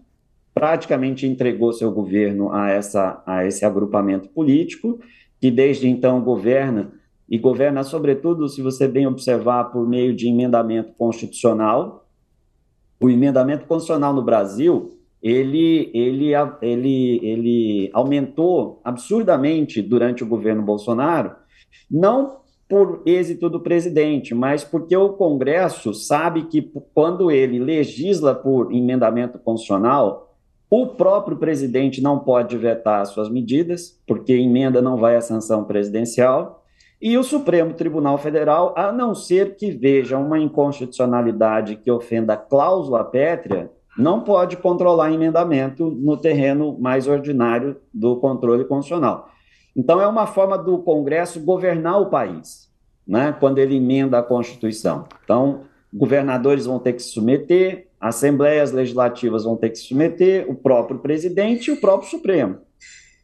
praticamente 0.54 1.28
entregou 1.28 1.74
seu 1.74 1.92
governo 1.92 2.54
a, 2.54 2.70
essa, 2.70 3.22
a 3.26 3.46
esse 3.46 3.66
agrupamento 3.66 4.30
político, 4.30 5.00
que 5.42 5.52
desde 5.52 5.90
então 5.90 6.22
governa, 6.22 6.94
e 7.28 7.38
governa, 7.38 7.84
sobretudo, 7.84 8.48
se 8.48 8.62
você 8.62 8.88
bem 8.88 9.08
observar, 9.08 9.66
por 9.66 9.88
meio 9.88 10.16
de 10.16 10.28
emendamento 10.28 10.94
constitucional. 10.94 12.08
O 13.02 13.10
emendamento 13.10 13.66
constitucional 13.66 14.14
no 14.14 14.24
Brasil, 14.24 14.95
ele, 15.26 15.90
ele, 15.92 16.34
ele, 16.62 17.20
ele 17.24 17.90
aumentou 17.94 18.80
absurdamente 18.84 19.82
durante 19.82 20.24
o 20.24 20.28
governo 20.28 20.62
Bolsonaro, 20.62 21.32
não 21.90 22.42
por 22.70 23.02
êxito 23.08 23.50
do 23.50 23.60
presidente, 23.60 24.36
mas 24.36 24.64
porque 24.64 24.96
o 24.96 25.14
Congresso 25.14 25.96
sabe 25.96 26.44
que 26.44 26.62
quando 26.94 27.32
ele 27.32 27.58
legisla 27.58 28.36
por 28.36 28.72
emendamento 28.72 29.40
constitucional, 29.40 30.36
o 30.70 30.88
próprio 30.88 31.38
presidente 31.38 32.04
não 32.04 32.20
pode 32.20 32.56
vetar 32.56 33.04
suas 33.08 33.28
medidas, 33.28 34.00
porque 34.06 34.34
emenda 34.34 34.80
não 34.80 34.96
vai 34.96 35.16
à 35.16 35.22
sanção 35.22 35.64
presidencial. 35.64 36.64
E 37.02 37.18
o 37.18 37.24
Supremo 37.24 37.74
Tribunal 37.74 38.20
Federal, 38.20 38.76
a 38.78 38.92
não 38.92 39.16
ser 39.16 39.56
que 39.56 39.72
veja 39.72 40.20
uma 40.20 40.38
inconstitucionalidade 40.38 41.78
que 41.78 41.90
ofenda 41.90 42.34
a 42.34 42.38
cláusula 42.38 43.04
pétrea, 43.04 43.72
não 43.98 44.22
pode 44.22 44.58
controlar 44.58 45.12
emendamento 45.12 45.90
no 45.90 46.18
terreno 46.18 46.78
mais 46.80 47.08
ordinário 47.08 47.78
do 47.94 48.18
controle 48.18 48.66
constitucional. 48.66 49.30
Então, 49.76 50.02
é 50.02 50.08
uma 50.08 50.26
forma 50.26 50.58
do 50.58 50.80
Congresso 50.80 51.40
governar 51.40 52.02
o 52.02 52.10
país, 52.10 52.72
né, 53.08 53.36
quando 53.40 53.60
ele 53.60 53.76
emenda 53.76 54.18
a 54.18 54.24
Constituição. 54.24 55.06
Então, 55.24 55.62
governadores 55.94 56.66
vão 56.66 56.80
ter 56.80 56.94
que 56.94 57.02
se 57.02 57.10
submeter, 57.10 57.88
assembleias 58.00 58.72
legislativas 58.72 59.44
vão 59.44 59.56
ter 59.56 59.70
que 59.70 59.78
se 59.78 59.86
submeter, 59.86 60.50
o 60.50 60.56
próprio 60.56 61.00
presidente 61.00 61.68
e 61.70 61.74
o 61.74 61.80
próprio 61.80 62.10
Supremo. 62.10 62.58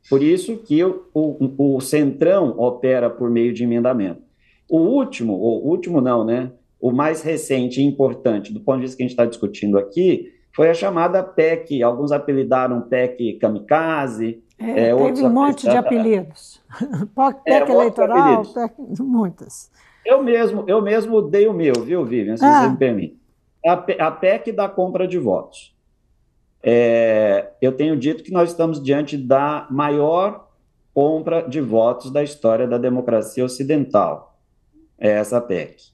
Por 0.09 0.21
isso 0.21 0.57
que 0.57 0.83
o, 0.83 1.05
o, 1.13 1.75
o 1.75 1.81
Centrão 1.81 2.55
opera 2.57 3.09
por 3.09 3.29
meio 3.29 3.53
de 3.53 3.63
emendamento. 3.63 4.21
O 4.69 4.79
último, 4.79 5.33
o 5.33 5.69
último 5.69 6.01
não, 6.01 6.25
né? 6.25 6.51
O 6.79 6.91
mais 6.91 7.21
recente 7.21 7.79
e 7.79 7.85
importante, 7.85 8.51
do 8.51 8.59
ponto 8.59 8.77
de 8.77 8.81
vista 8.83 8.97
que 8.97 9.03
a 9.03 9.05
gente 9.05 9.13
está 9.13 9.25
discutindo 9.25 9.77
aqui, 9.77 10.31
foi 10.53 10.69
a 10.69 10.73
chamada 10.73 11.23
PEC. 11.23 11.81
Alguns 11.81 12.11
apelidaram 12.11 12.81
PEC 12.81 13.33
kamikaze. 13.39 14.43
É, 14.59 14.89
é, 14.89 14.95
teve 14.95 15.23
um 15.23 15.29
monte 15.29 15.69
de 15.69 15.75
apelidos. 15.75 16.61
PEC 17.15 17.41
é, 17.45 17.71
eleitoral, 17.71 18.43
PEC, 18.45 18.73
muitas. 18.99 19.71
Eu 20.05 20.23
mesmo, 20.23 20.63
eu 20.67 20.81
mesmo 20.81 21.21
dei 21.21 21.47
o 21.47 21.53
meu, 21.53 21.73
viu, 21.83 22.03
Vivian, 22.03 22.37
se 22.37 22.43
ah. 22.43 22.61
você 22.61 22.69
me 22.69 22.77
permite. 22.77 23.21
A, 23.65 24.11
PEC 24.11 24.51
da 24.51 24.67
compra 24.67 25.07
de 25.07 25.19
votos. 25.19 25.75
É, 26.63 27.51
eu 27.61 27.71
tenho 27.71 27.97
dito 27.97 28.23
que 28.23 28.31
nós 28.31 28.49
estamos 28.49 28.81
diante 28.81 29.17
da 29.17 29.67
maior 29.69 30.47
compra 30.93 31.47
de 31.47 31.61
votos 31.61 32.11
da 32.11 32.23
história 32.23 32.67
da 32.67 32.77
democracia 32.77 33.45
ocidental. 33.45 34.39
É 34.99 35.11
essa 35.11 35.39
PEC. 35.39 35.91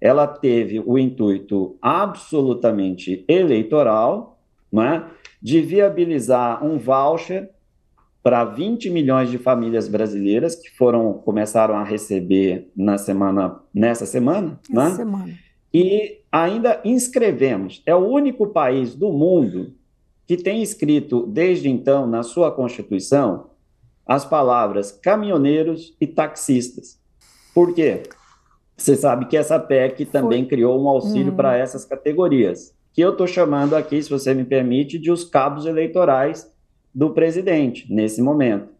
Ela 0.00 0.26
teve 0.26 0.82
o 0.84 0.98
intuito 0.98 1.76
absolutamente 1.80 3.24
eleitoral, 3.28 4.38
é, 4.74 5.02
de 5.40 5.60
viabilizar 5.60 6.64
um 6.64 6.78
voucher 6.78 7.50
para 8.22 8.44
20 8.44 8.90
milhões 8.90 9.30
de 9.30 9.38
famílias 9.38 9.88
brasileiras 9.88 10.56
que 10.56 10.68
foram 10.76 11.12
começaram 11.14 11.76
a 11.76 11.84
receber 11.84 12.70
na 12.76 12.98
semana 12.98 13.60
nessa 13.72 14.04
semana, 14.04 14.58
né? 14.68 14.90
semana. 14.90 15.32
E 15.72 16.18
ainda 16.32 16.80
inscrevemos. 16.84 17.82
É 17.86 17.94
o 17.94 18.06
único 18.06 18.48
país 18.48 18.94
do 18.94 19.12
mundo 19.12 19.74
que 20.26 20.36
tem 20.36 20.60
escrito 20.60 21.26
desde 21.26 21.68
então 21.68 22.06
na 22.06 22.22
sua 22.22 22.50
Constituição 22.50 23.50
as 24.04 24.24
palavras 24.24 24.90
caminhoneiros 24.90 25.96
e 26.00 26.06
taxistas. 26.06 27.00
Por 27.54 27.74
quê? 27.74 28.02
Você 28.76 28.94
sabe 28.94 29.26
que 29.26 29.36
essa 29.36 29.58
PEC 29.58 30.04
também 30.04 30.40
Foi. 30.40 30.50
criou 30.50 30.82
um 30.82 30.88
auxílio 30.88 31.32
hum. 31.32 31.36
para 31.36 31.56
essas 31.56 31.84
categorias, 31.84 32.74
que 32.92 33.00
eu 33.00 33.10
estou 33.10 33.26
chamando 33.26 33.74
aqui, 33.74 34.02
se 34.02 34.10
você 34.10 34.34
me 34.34 34.44
permite, 34.44 34.98
de 34.98 35.10
os 35.10 35.24
cabos 35.24 35.66
eleitorais 35.66 36.50
do 36.94 37.10
presidente, 37.10 37.92
nesse 37.92 38.22
momento. 38.22 38.76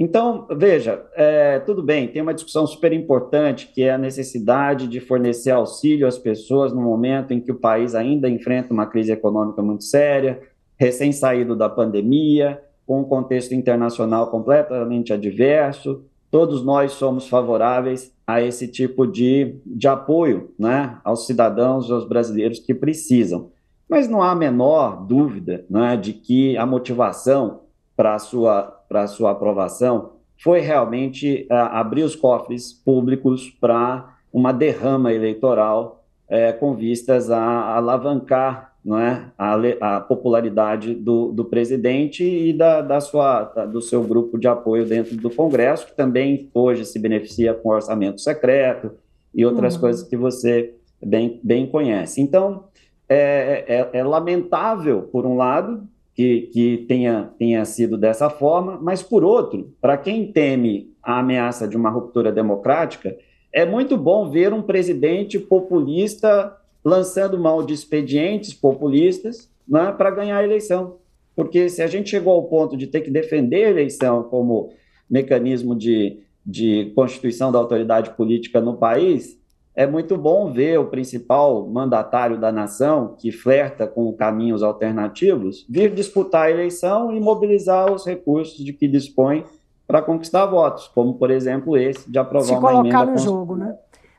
Então, 0.00 0.46
veja, 0.56 1.04
é, 1.16 1.58
tudo 1.58 1.82
bem, 1.82 2.06
tem 2.06 2.22
uma 2.22 2.32
discussão 2.32 2.64
super 2.68 2.92
importante 2.92 3.70
que 3.74 3.82
é 3.82 3.90
a 3.90 3.98
necessidade 3.98 4.86
de 4.86 5.00
fornecer 5.00 5.50
auxílio 5.50 6.06
às 6.06 6.16
pessoas 6.16 6.72
no 6.72 6.80
momento 6.80 7.32
em 7.32 7.40
que 7.40 7.50
o 7.50 7.56
país 7.56 7.96
ainda 7.96 8.28
enfrenta 8.28 8.72
uma 8.72 8.86
crise 8.86 9.10
econômica 9.10 9.60
muito 9.60 9.82
séria, 9.82 10.40
recém 10.76 11.10
saído 11.10 11.56
da 11.56 11.68
pandemia, 11.68 12.62
com 12.86 13.00
um 13.00 13.04
contexto 13.04 13.54
internacional 13.54 14.30
completamente 14.30 15.12
adverso. 15.12 16.04
Todos 16.30 16.64
nós 16.64 16.92
somos 16.92 17.28
favoráveis 17.28 18.12
a 18.26 18.42
esse 18.42 18.68
tipo 18.68 19.06
de, 19.06 19.56
de 19.64 19.88
apoio 19.88 20.50
né, 20.58 20.98
aos 21.02 21.26
cidadãos, 21.26 21.90
aos 21.90 22.06
brasileiros 22.06 22.58
que 22.58 22.74
precisam. 22.74 23.50
Mas 23.88 24.08
não 24.08 24.22
há 24.22 24.32
a 24.32 24.36
menor 24.36 25.06
dúvida 25.06 25.64
né, 25.70 25.96
de 25.96 26.12
que 26.12 26.56
a 26.56 26.66
motivação 26.66 27.60
para 27.96 28.14
a 28.14 28.18
sua 28.18 28.74
sua 29.08 29.32
aprovação 29.32 30.12
foi 30.42 30.60
realmente 30.60 31.46
uh, 31.50 31.54
abrir 31.72 32.04
os 32.04 32.14
cofres 32.14 32.72
públicos 32.72 33.50
para 33.60 34.16
uma 34.32 34.52
derrama 34.52 35.12
eleitoral 35.12 36.04
uh, 36.28 36.58
com 36.58 36.74
vistas 36.74 37.30
a 37.30 37.76
alavancar 37.76 38.67
não 38.84 38.98
é, 38.98 39.30
a, 39.36 39.96
a 39.96 40.00
popularidade 40.00 40.94
do, 40.94 41.32
do, 41.32 41.44
presidente 41.44 42.24
e 42.24 42.52
da, 42.52 42.80
da 42.80 43.00
sua, 43.00 43.44
da, 43.44 43.66
do 43.66 43.82
seu 43.82 44.02
grupo 44.02 44.38
de 44.38 44.48
apoio 44.48 44.86
dentro 44.86 45.16
do 45.16 45.30
Congresso, 45.30 45.86
que 45.86 45.96
também 45.96 46.48
hoje 46.54 46.84
se 46.84 46.98
beneficia 46.98 47.52
com 47.52 47.68
orçamento 47.70 48.20
secreto 48.20 48.92
e 49.34 49.44
outras 49.44 49.74
uhum. 49.74 49.80
coisas 49.80 50.08
que 50.08 50.16
você 50.16 50.74
bem, 51.04 51.40
bem 51.42 51.66
conhece. 51.66 52.20
Então, 52.20 52.64
é, 53.08 53.64
é, 53.68 53.98
é 53.98 54.04
lamentável, 54.04 55.02
por 55.02 55.26
um 55.26 55.36
lado, 55.36 55.82
que, 56.14 56.50
que 56.52 56.78
tenha, 56.88 57.30
tenha 57.38 57.64
sido 57.64 57.96
dessa 57.96 58.28
forma, 58.28 58.78
mas, 58.82 59.02
por 59.02 59.22
outro, 59.22 59.72
para 59.80 59.96
quem 59.96 60.32
teme 60.32 60.92
a 61.02 61.20
ameaça 61.20 61.68
de 61.68 61.76
uma 61.76 61.90
ruptura 61.90 62.32
democrática, 62.32 63.16
é 63.52 63.64
muito 63.64 63.96
bom 63.96 64.28
ver 64.28 64.52
um 64.52 64.60
presidente 64.60 65.38
populista 65.38 66.54
lançando 66.84 67.38
mão 67.38 67.64
de 67.64 67.74
expedientes 67.74 68.54
populistas 68.54 69.50
né, 69.66 69.92
para 69.92 70.10
ganhar 70.10 70.38
a 70.38 70.44
eleição. 70.44 70.96
Porque 71.34 71.68
se 71.68 71.82
a 71.82 71.86
gente 71.86 72.10
chegou 72.10 72.32
ao 72.32 72.44
ponto 72.44 72.76
de 72.76 72.86
ter 72.86 73.00
que 73.00 73.10
defender 73.10 73.66
a 73.66 73.70
eleição 73.70 74.24
como 74.24 74.70
mecanismo 75.08 75.74
de, 75.74 76.20
de 76.44 76.92
constituição 76.94 77.52
da 77.52 77.58
autoridade 77.58 78.10
política 78.10 78.60
no 78.60 78.76
país, 78.76 79.38
é 79.78 79.86
muito 79.86 80.16
bom 80.16 80.52
ver 80.52 80.80
o 80.80 80.86
principal 80.86 81.64
mandatário 81.68 82.40
da 82.40 82.50
nação, 82.50 83.14
que 83.16 83.30
flerta 83.30 83.86
com 83.86 84.12
caminhos 84.12 84.60
alternativos, 84.60 85.64
vir 85.68 85.94
disputar 85.94 86.46
a 86.46 86.50
eleição 86.50 87.14
e 87.14 87.20
mobilizar 87.20 87.92
os 87.92 88.04
recursos 88.04 88.64
de 88.64 88.72
que 88.72 88.88
dispõe 88.88 89.44
para 89.86 90.02
conquistar 90.02 90.44
votos, 90.46 90.88
como, 90.88 91.14
por 91.14 91.30
exemplo, 91.30 91.76
esse 91.76 92.10
de 92.10 92.18
aprovar 92.18 92.46
Se 92.46 92.52
uma 92.54 92.72
emenda... 92.72 92.88
Se 92.88 92.92
colocar 92.92 93.12
no 93.12 93.18
jogo, 93.18 93.56
né? 93.56 93.78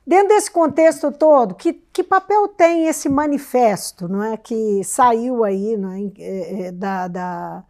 Dentro 0.09 0.29
desse 0.29 0.49
contexto 0.49 1.11
todo, 1.11 1.53
que, 1.53 1.71
que 1.71 2.03
papel 2.03 2.47
tem 2.47 2.87
esse 2.87 3.07
manifesto 3.07 4.07
não 4.07 4.23
é, 4.23 4.37
que 4.37 4.83
saiu 4.83 5.43
aí 5.43 5.77
né, 5.77 6.11
é, 6.17 6.71
da, 6.71 7.07
da, 7.07 7.63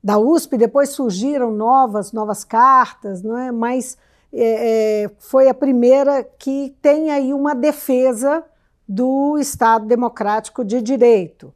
da 0.00 0.16
USP, 0.16 0.56
depois 0.56 0.90
surgiram 0.90 1.50
novas, 1.50 2.12
novas 2.12 2.44
cartas, 2.44 3.24
não 3.24 3.36
é, 3.36 3.50
mas 3.50 3.98
é, 4.32 5.02
é, 5.02 5.10
foi 5.18 5.48
a 5.48 5.52
primeira 5.52 6.22
que 6.22 6.76
tem 6.80 7.10
aí 7.10 7.34
uma 7.34 7.56
defesa 7.56 8.44
do 8.88 9.36
Estado 9.36 9.84
Democrático 9.84 10.64
de 10.64 10.80
Direito. 10.80 11.52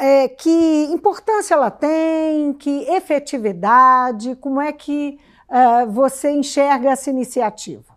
É, 0.00 0.26
que 0.26 0.88
importância 0.90 1.54
ela 1.54 1.70
tem, 1.70 2.52
que 2.54 2.82
efetividade, 2.90 4.34
como 4.40 4.60
é 4.60 4.72
que 4.72 5.20
uh, 5.48 5.88
você 5.88 6.32
enxerga 6.32 6.90
essa 6.90 7.10
iniciativa? 7.10 7.89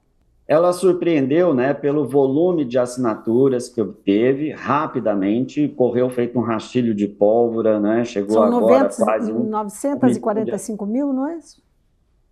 Ela 0.53 0.71
surpreendeu 0.71 1.51
né, 1.51 1.73
pelo 1.73 2.07
volume 2.07 2.63
de 2.63 2.77
assinaturas 2.77 3.67
que 3.67 3.81
obteve 3.81 4.51
rapidamente, 4.51 5.67
correu 5.67 6.11
feito 6.11 6.37
um 6.37 6.43
rastilho 6.43 6.93
de 6.93 7.07
pólvora, 7.07 7.79
né, 7.79 8.05
chegou 8.05 8.33
São 8.33 8.43
agora 8.43 8.83
90, 8.83 9.03
quase... 9.03 9.31
Um, 9.31 9.49
945 9.49 10.85
mil, 10.85 11.11
não 11.11 11.27
é 11.27 11.37
isso? 11.37 11.59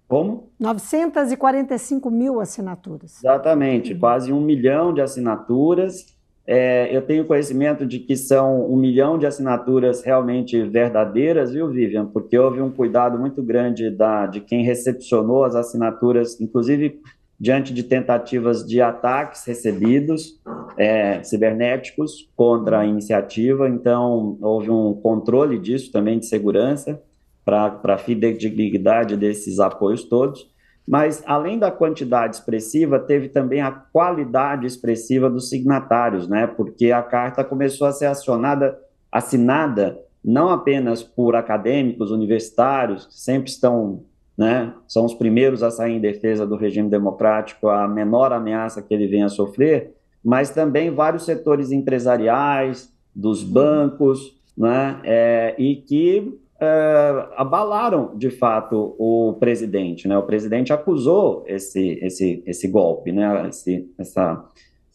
Como? 0.07 0.49
945 0.59 2.11
mil 2.11 2.39
assinaturas. 2.39 3.17
Exatamente, 3.17 3.95
quase 3.95 4.31
um 4.31 4.39
milhão 4.39 4.93
de 4.93 5.01
assinaturas 5.01 6.05
é, 6.45 6.95
eu 6.95 7.01
tenho 7.01 7.25
conhecimento 7.25 7.85
de 7.85 7.97
que 7.99 8.15
são 8.15 8.69
um 8.71 8.75
milhão 8.75 9.17
de 9.17 9.25
assinaturas 9.25 10.03
realmente 10.03 10.61
verdadeiras, 10.63 11.53
viu, 11.53 11.69
Vivian? 11.69 12.05
Porque 12.05 12.37
houve 12.37 12.61
um 12.61 12.69
cuidado 12.69 13.17
muito 13.17 13.41
grande 13.41 13.89
da, 13.89 14.27
de 14.27 14.41
quem 14.41 14.63
recepcionou 14.63 15.43
as 15.43 15.55
assinaturas, 15.55 16.41
inclusive 16.41 16.99
diante 17.41 17.73
de 17.73 17.81
tentativas 17.81 18.63
de 18.63 18.79
ataques 18.79 19.43
recebidos 19.45 20.39
é, 20.77 21.23
cibernéticos 21.23 22.29
contra 22.35 22.81
a 22.81 22.85
iniciativa. 22.85 23.67
Então, 23.67 24.37
houve 24.39 24.69
um 24.69 24.93
controle 24.93 25.57
disso 25.57 25.91
também 25.91 26.19
de 26.19 26.27
segurança 26.27 27.01
para 27.43 27.81
a 27.83 27.97
fidedignidade 27.97 29.17
desses 29.17 29.59
apoios 29.59 30.03
todos 30.03 30.51
mas 30.87 31.23
além 31.25 31.57
da 31.57 31.71
quantidade 31.71 32.35
expressiva, 32.35 32.99
teve 32.99 33.29
também 33.29 33.61
a 33.61 33.71
qualidade 33.71 34.65
expressiva 34.65 35.29
dos 35.29 35.47
signatários, 35.47 36.27
né? 36.27 36.47
Porque 36.47 36.91
a 36.91 37.01
carta 37.01 37.43
começou 37.43 37.87
a 37.87 37.91
ser 37.91 38.07
acionada, 38.07 38.77
assinada 39.11 39.97
não 40.23 40.49
apenas 40.49 41.01
por 41.01 41.35
acadêmicos 41.35 42.11
universitários, 42.11 43.05
que 43.05 43.19
sempre 43.19 43.49
estão, 43.49 44.03
né, 44.37 44.73
são 44.87 45.05
os 45.05 45.13
primeiros 45.13 45.61
a 45.63 45.69
sair 45.69 45.93
em 45.93 45.99
defesa 45.99 46.45
do 46.45 46.55
regime 46.55 46.89
democrático, 46.89 47.67
a 47.67 47.87
menor 47.87 48.33
ameaça 48.33 48.81
que 48.81 48.93
ele 48.93 49.07
venha 49.07 49.25
a 49.25 49.29
sofrer, 49.29 49.93
mas 50.23 50.49
também 50.49 50.89
vários 50.89 51.25
setores 51.25 51.71
empresariais, 51.71 52.91
dos 53.13 53.43
bancos, 53.43 54.39
né, 54.57 54.99
é, 55.03 55.55
e 55.57 55.75
que 55.75 56.39
uh, 56.61 57.33
abalaram 57.35 58.15
de 58.15 58.29
fato 58.29 58.95
o 58.97 59.35
presidente. 59.39 60.07
Né? 60.07 60.17
O 60.17 60.23
presidente 60.23 60.71
acusou 60.71 61.43
esse, 61.47 61.99
esse, 62.01 62.43
esse 62.45 62.67
golpe, 62.67 63.11
né? 63.11 63.49
esse, 63.49 63.91
essa, 63.97 64.45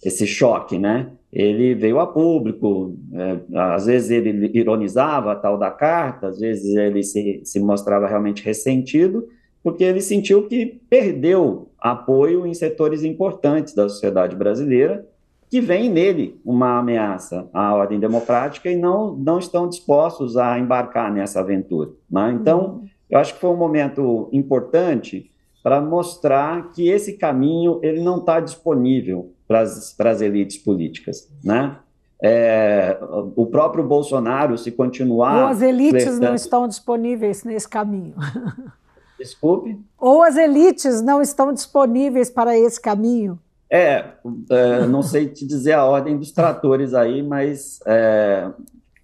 esse 0.07 0.27
choque. 0.27 0.79
Né? 0.79 1.09
Ele 1.33 1.75
veio 1.75 1.99
a 1.99 2.07
público, 2.07 2.97
é, 3.13 3.39
às 3.75 3.87
vezes 3.87 4.11
ele 4.11 4.51
ironizava 4.55 5.33
a 5.33 5.37
tal 5.37 5.59
da 5.59 5.71
carta, 5.71 6.29
às 6.29 6.39
vezes 6.39 6.77
ele 6.77 7.03
se, 7.03 7.41
se 7.45 7.61
mostrava 7.61 8.07
realmente 8.07 8.45
ressentido, 8.45 9.27
porque 9.63 9.83
ele 9.83 10.01
sentiu 10.01 10.47
que 10.47 10.81
perdeu 10.89 11.69
apoio 11.79 12.47
em 12.47 12.55
setores 12.55 13.03
importantes 13.03 13.75
da 13.75 13.89
sociedade 13.89 14.37
brasileira 14.37 15.07
que 15.49 15.61
vem 15.61 15.89
nele 15.89 16.41
uma 16.45 16.79
ameaça 16.79 17.49
à 17.53 17.73
ordem 17.75 18.01
democrática 18.01 18.71
e 18.71 18.77
não, 18.77 19.15
não 19.17 19.39
estão 19.39 19.69
dispostos 19.69 20.37
a 20.37 20.59
embarcar 20.59 21.13
nessa 21.13 21.41
aventura. 21.41 21.91
Né? 22.11 22.37
Então, 22.41 22.61
uhum. 22.61 22.87
eu 23.09 23.19
acho 23.19 23.35
que 23.35 23.41
foi 23.41 23.51
um 23.51 23.57
momento 23.57 24.29
importante 24.33 25.31
para 25.63 25.81
mostrar 25.81 26.71
que 26.73 26.89
esse 26.89 27.15
caminho 27.15 27.81
ele 27.83 28.01
não 28.01 28.19
está 28.19 28.41
disponível 28.41 29.33
para 29.47 30.11
as 30.11 30.21
elites 30.21 30.59
políticas. 30.59 31.29
Né? 31.43 31.77
É, 32.23 32.99
o 33.35 33.47
próprio 33.47 33.85
Bolsonaro, 33.85 34.57
se 34.57 34.71
continuar. 34.71 35.45
Ou 35.45 35.49
as 35.49 35.63
elites 35.63 36.05
flertando... 36.05 36.27
não 36.27 36.35
estão 36.35 36.69
disponíveis 36.69 37.45
nesse 37.45 37.69
caminho. 37.69 38.15
Desculpe? 39.19 39.79
Ou 39.99 40.23
as 40.23 40.37
elites 40.37 41.01
não 41.03 41.23
estão 41.23 41.53
disponíveis 41.53 42.31
para 42.31 42.57
esse 42.57 42.81
caminho. 42.81 43.39
É, 43.71 44.05
é, 44.51 44.87
não 44.87 45.03
sei 45.03 45.29
te 45.29 45.47
dizer 45.47 45.73
a 45.73 45.85
ordem 45.85 46.17
dos 46.17 46.31
tratores 46.31 46.95
aí, 46.95 47.23
mas 47.23 47.81
é, 47.87 48.51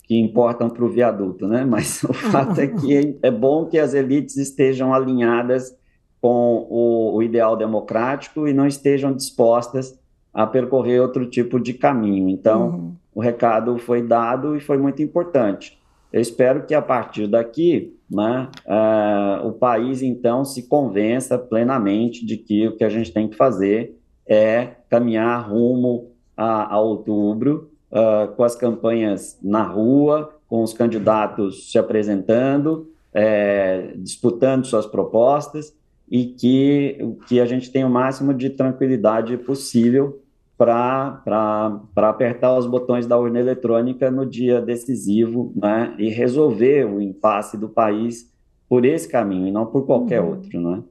que 0.05 0.18
importam 0.18 0.68
para 0.68 0.85
o 0.85 0.88
viaduto, 0.88 1.48
né? 1.48 1.64
Mas 1.64 2.02
o 2.05 2.12
fato 2.12 2.61
é 2.61 2.66
que 2.66 3.18
é 3.22 3.31
bom 3.31 3.66
que 3.66 3.78
as 3.78 3.94
elites 3.94 4.37
estejam 4.37 4.94
alinhadas 4.94 5.74
com 6.20 6.66
o, 6.70 7.16
o 7.16 7.22
ideal 7.22 7.57
democrático 7.57 8.46
e 8.46 8.52
não 8.52 8.66
estejam 8.66 9.12
dispostas 9.12 9.98
a 10.33 10.47
percorrer 10.47 11.01
outro 11.01 11.27
tipo 11.27 11.61
de 11.61 11.75
caminho. 11.75 12.29
Então, 12.29 12.68
uhum. 12.68 12.95
o 13.14 13.21
recado 13.21 13.77
foi 13.79 14.03
dado 14.03 14.57
e 14.57 14.61
foi 14.61 14.79
muito 14.79 15.03
importante. 15.03 15.79
Eu 16.12 16.21
espero 16.21 16.66
que 16.66 16.75
a 16.75 16.83
partir 16.83 17.27
daqui, 17.27 17.97
né, 18.11 18.49
uh, 18.66 19.47
o 19.47 19.53
país 19.53 20.03
então 20.03 20.45
se 20.45 20.64
convença 20.64 21.38
plenamente 21.38 22.25
de 22.25 22.37
que 22.37 22.68
o 22.68 22.77
que 22.77 22.85
a 22.85 22.88
gente 22.90 23.11
tem 23.12 23.29
que 23.29 23.37
fazer 23.37 23.99
é 24.27 24.73
caminhar 24.90 25.49
rumo 25.49 26.11
a, 26.37 26.75
a 26.75 26.81
outubro, 26.81 27.71
uh, 27.90 28.31
com 28.35 28.45
as 28.45 28.55
campanhas 28.55 29.38
na 29.42 29.62
rua, 29.62 30.35
com 30.47 30.62
os 30.62 30.75
candidatos 30.75 31.71
se 31.71 31.79
apresentando, 31.79 32.90
é, 33.14 33.92
disputando 33.97 34.66
suas 34.66 34.87
propostas, 34.87 35.75
e 36.11 36.27
que, 36.27 36.99
que 37.27 37.40
a 37.40 37.47
gente 37.47 37.71
tenha 37.71 37.87
o 37.87 37.90
máximo 37.90 38.35
de 38.35 38.51
tranquilidade 38.51 39.35
possível 39.38 40.21
para 40.64 42.09
apertar 42.09 42.57
os 42.57 42.66
botões 42.66 43.07
da 43.07 43.18
urna 43.18 43.40
eletrônica 43.40 44.11
no 44.11 44.25
dia 44.25 44.61
decisivo 44.61 45.53
né, 45.57 45.94
e 45.98 46.09
resolver 46.09 46.85
o 46.85 47.01
impasse 47.01 47.57
do 47.57 47.68
país 47.68 48.31
por 48.68 48.85
esse 48.85 49.09
caminho 49.09 49.48
e 49.48 49.53
não 49.53 49.66
por 49.66 49.85
qualquer 49.85 50.22
uhum. 50.22 50.31
outro. 50.31 50.61
Né? 50.61 50.83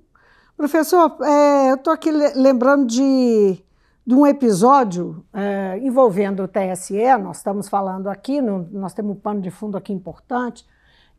Professor, 0.57 1.17
é, 1.23 1.71
eu 1.71 1.75
estou 1.75 1.93
aqui 1.93 2.11
lembrando 2.11 2.85
de, 2.85 3.57
de 4.05 4.13
um 4.13 4.27
episódio 4.27 5.23
é, 5.33 5.79
envolvendo 5.81 6.43
o 6.43 6.47
TSE, 6.47 7.17
nós 7.17 7.37
estamos 7.37 7.69
falando 7.69 8.07
aqui, 8.09 8.41
no, 8.41 8.67
nós 8.71 8.93
temos 8.93 9.15
um 9.15 9.19
pano 9.19 9.41
de 9.41 9.49
fundo 9.49 9.77
aqui 9.77 9.93
importante, 9.93 10.65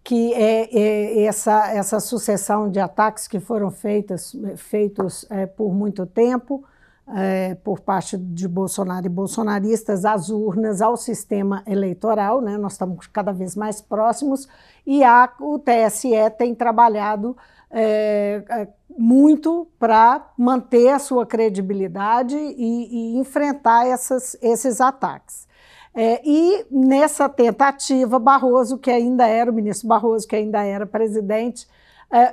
que 0.05 0.35
é, 0.35 0.69
é 0.77 1.25
essa, 1.25 1.73
essa 1.73 2.01
sucessão 2.01 2.71
de 2.71 2.79
ataques 2.79 3.27
que 3.27 3.41
foram 3.41 3.71
feitas, 3.71 4.37
feitos 4.57 5.25
é, 5.31 5.47
por 5.47 5.73
muito 5.73 6.05
tempo, 6.05 6.65
é, 7.09 7.55
por 7.57 7.81
parte 7.81 8.17
de 8.17 8.47
Bolsonaro 8.47 9.07
e 9.07 9.09
bolsonaristas 9.09 10.05
às 10.05 10.31
urnas, 10.31 10.81
ao 10.81 10.97
sistema 10.97 11.63
eleitoral, 11.67 12.41
né? 12.41 12.57
nós 12.57 12.73
estamos 12.73 13.07
cada 13.07 13.33
vez 13.33 13.57
mais 13.57 13.81
próximos, 13.81 14.49
e 14.87 15.03
a, 15.03 15.31
o 15.41 15.59
TSE 15.59 16.11
tem 16.39 16.55
trabalhado 16.55 17.37
é, 17.71 18.69
muito 18.97 19.67
para 19.79 20.31
manter 20.37 20.89
a 20.89 20.99
sua 20.99 21.27
credibilidade 21.27 22.37
e, 22.37 23.15
e 23.15 23.19
enfrentar 23.19 23.87
essas, 23.87 24.37
esses 24.41 24.81
ataques. 24.81 25.49
É, 25.95 26.23
e 26.25 26.67
nessa 26.71 27.29
tentativa, 27.29 28.19
Barroso, 28.19 28.79
que 28.79 28.91
ainda 28.91 29.27
era 29.27 29.51
o 29.51 29.55
ministro 29.55 29.89
Barroso, 29.89 30.27
que 30.27 30.37
ainda 30.37 30.63
era 30.63 30.87
presidente, 30.87 31.67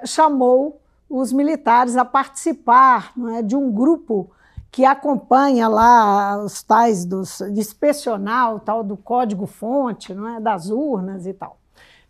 chamou 0.05 0.81
os 1.09 1.33
militares 1.33 1.97
a 1.97 2.05
participar 2.05 3.13
é, 3.35 3.41
de 3.41 3.55
um 3.55 3.71
grupo 3.71 4.29
que 4.71 4.85
acompanha 4.85 5.67
lá 5.67 6.43
os 6.43 6.61
tais 6.61 7.05
dos 7.05 7.41
inspecionar 7.41 8.55
o 8.55 8.59
tal 8.59 8.83
do 8.83 8.95
código-fonte, 8.95 10.13
não 10.13 10.37
é, 10.37 10.39
das 10.39 10.69
urnas 10.69 11.25
e 11.25 11.33
tal. 11.33 11.57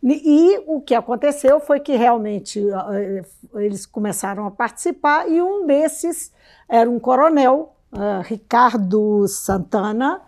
E 0.02 0.64
o 0.66 0.80
que 0.80 0.96
aconteceu 0.96 1.60
foi 1.60 1.82
que 1.82 1.96
realmente 1.96 2.66
eh, 2.70 3.22
eles 3.56 3.86
começaram 3.86 4.46
a 4.46 4.52
participar 4.52 5.30
e 5.30 5.42
um 5.42 5.66
desses 5.66 6.32
era 6.70 6.90
um 6.90 7.00
coronel, 7.00 7.76
uh, 7.92 8.22
Ricardo 8.24 9.28
Santana, 9.28 10.22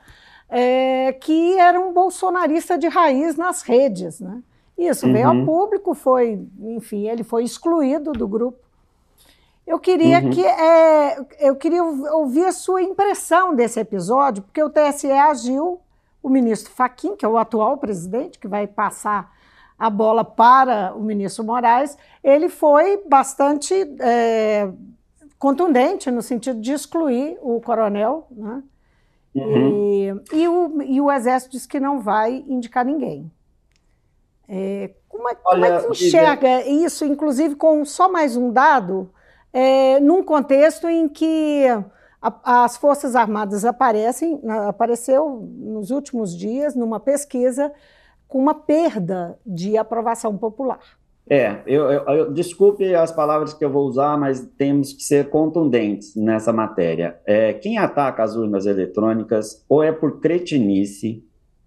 é, 0.50 1.13
que 1.13 1.58
era 1.58 1.80
um 1.80 1.94
bolsonarista 1.94 2.78
de 2.78 2.88
raiz 2.88 3.38
nas 3.38 3.62
redes. 3.62 4.20
Né? 4.20 4.41
Isso 4.78 5.06
uhum. 5.06 5.13
veio 5.13 5.28
ao 5.28 5.46
público, 5.46 5.94
foi, 5.94 6.46
enfim, 6.60 7.08
ele 7.08 7.24
foi 7.24 7.44
excluído 7.44 8.12
do 8.12 8.28
grupo. 8.28 8.60
Eu 9.65 9.80
queria 9.80 10.19
uhum. 10.19 10.30
que 10.30 10.45
é, 10.45 11.26
eu 11.39 11.56
queria 11.56 11.84
ouvir 11.84 12.45
a 12.45 12.52
sua 12.52 12.82
impressão 12.82 13.56
desse 13.56 13.80
episódio, 13.80 14.43
porque 14.43 14.62
o 14.62 14.69
TSE 14.69 15.12
agiu, 15.12 15.80
o 16.21 16.30
ministro 16.30 16.71
Faquim, 16.71 17.15
que 17.15 17.26
é 17.26 17.28
o 17.28 17.38
atual 17.38 17.78
presidente, 17.78 18.38
que 18.38 18.47
vai 18.47 18.67
passar 18.67 19.32
a 19.78 19.89
bola 19.89 20.24
para 20.24 20.93
o 20.95 21.02
ministro 21.02 21.43
Moraes, 21.43 21.97
ele 22.24 22.50
foi 22.50 23.02
bastante 23.08 23.74
é, 24.00 24.69
contundente 25.39 26.12
no 26.12 26.21
sentido 26.21 26.62
de 26.62 26.71
excluir 26.71 27.38
o 27.41 27.60
coronel, 27.60 28.28
né? 28.30 28.62
Uhum. 29.34 30.21
E, 30.32 30.38
e, 30.38 30.47
o, 30.47 30.82
e 30.84 31.02
o 31.02 31.12
Exército 31.12 31.54
disse 31.54 31.67
que 31.67 31.80
não 31.80 32.00
vai 32.00 32.43
indicar 32.47 32.86
ninguém. 32.86 33.32
É, 34.47 34.91
como, 35.08 35.30
é, 35.30 35.36
como 35.36 35.65
é 35.65 35.82
que 35.82 35.91
enxerga 35.91 36.67
isso, 36.67 37.06
inclusive 37.06 37.56
com 37.56 37.84
só 37.86 38.12
mais 38.12 38.36
um 38.36 38.52
dado, 38.52 39.10
é, 39.54 40.00
num 40.00 40.24
contexto 40.24 40.88
em 40.88 41.08
que 41.08 41.66
A, 42.22 42.64
as 42.64 42.78
Forças 42.78 43.16
Armadas 43.16 43.66
aparecem, 43.66 44.40
apareceu 44.68 45.48
nos 45.58 45.92
últimos 45.92 46.38
dias 46.38 46.76
numa 46.76 47.00
pesquisa 47.00 47.72
com 48.28 48.40
uma 48.40 48.54
perda 48.54 49.38
de 49.46 49.78
aprovação 49.78 50.38
popular. 50.38 50.80
É, 51.30 51.62
eu, 51.66 51.90
eu, 51.90 52.04
eu, 52.08 52.34
desculpe 52.34 52.94
as 52.94 53.12
palavras 53.12 53.54
que 53.54 53.64
eu 53.64 53.70
vou 53.70 53.88
usar, 53.88 54.18
mas 54.18 54.42
temos 54.58 54.92
que 54.92 55.04
ser 55.04 55.30
contundentes 55.30 56.16
nessa 56.16 56.52
matéria. 56.52 57.20
É, 57.26 57.54
quem 57.54 57.78
ataca 57.78 58.24
as 58.24 58.36
urnas 58.36 58.66
eletrônicas 58.66 59.64
ou 59.70 59.84
é 59.84 59.92
por 59.92 60.20
cretinice, 60.20 61.24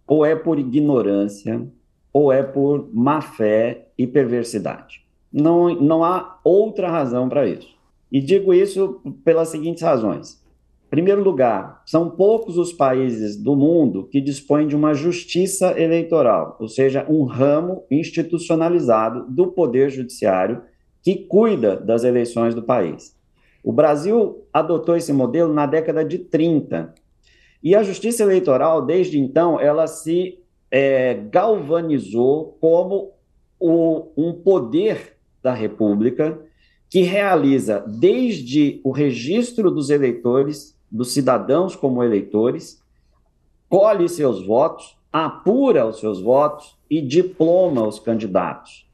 ou 0.06 0.24
é 0.24 0.36
por 0.36 0.58
ignorância, 0.58 1.66
ou 2.12 2.32
é 2.32 2.42
por 2.42 2.88
má 2.92 3.20
fé 3.20 3.88
e 3.96 4.06
perversidade. 4.06 5.04
Não, 5.32 5.74
não 5.74 6.04
há 6.04 6.38
outra 6.44 6.90
razão 6.90 7.28
para 7.28 7.46
isso. 7.46 7.73
E 8.14 8.20
digo 8.20 8.54
isso 8.54 9.00
pelas 9.24 9.48
seguintes 9.48 9.82
razões. 9.82 10.40
Primeiro 10.88 11.20
lugar, 11.20 11.82
são 11.84 12.08
poucos 12.08 12.56
os 12.56 12.72
países 12.72 13.36
do 13.36 13.56
mundo 13.56 14.04
que 14.04 14.20
dispõem 14.20 14.68
de 14.68 14.76
uma 14.76 14.94
justiça 14.94 15.76
eleitoral, 15.76 16.56
ou 16.60 16.68
seja, 16.68 17.04
um 17.08 17.24
ramo 17.24 17.82
institucionalizado 17.90 19.28
do 19.28 19.48
poder 19.48 19.90
judiciário 19.90 20.62
que 21.02 21.16
cuida 21.16 21.76
das 21.76 22.04
eleições 22.04 22.54
do 22.54 22.62
país. 22.62 23.16
O 23.64 23.72
Brasil 23.72 24.46
adotou 24.52 24.94
esse 24.96 25.12
modelo 25.12 25.52
na 25.52 25.66
década 25.66 26.04
de 26.04 26.18
30. 26.18 26.94
E 27.64 27.74
a 27.74 27.82
justiça 27.82 28.22
eleitoral, 28.22 28.86
desde 28.86 29.18
então, 29.18 29.58
ela 29.58 29.88
se 29.88 30.38
é, 30.70 31.14
galvanizou 31.14 32.56
como 32.60 33.10
o, 33.58 34.12
um 34.16 34.32
poder 34.34 35.16
da 35.42 35.52
República 35.52 36.43
que 36.94 37.00
realiza 37.00 37.84
desde 37.88 38.80
o 38.84 38.92
registro 38.92 39.68
dos 39.68 39.90
eleitores 39.90 40.78
dos 40.88 41.12
cidadãos 41.12 41.74
como 41.74 42.04
eleitores, 42.04 42.80
colhe 43.68 44.08
seus 44.08 44.46
votos, 44.46 44.96
apura 45.12 45.88
os 45.88 45.98
seus 45.98 46.22
votos 46.22 46.78
e 46.88 47.02
diploma 47.02 47.84
os 47.84 47.98
candidatos. 47.98 48.88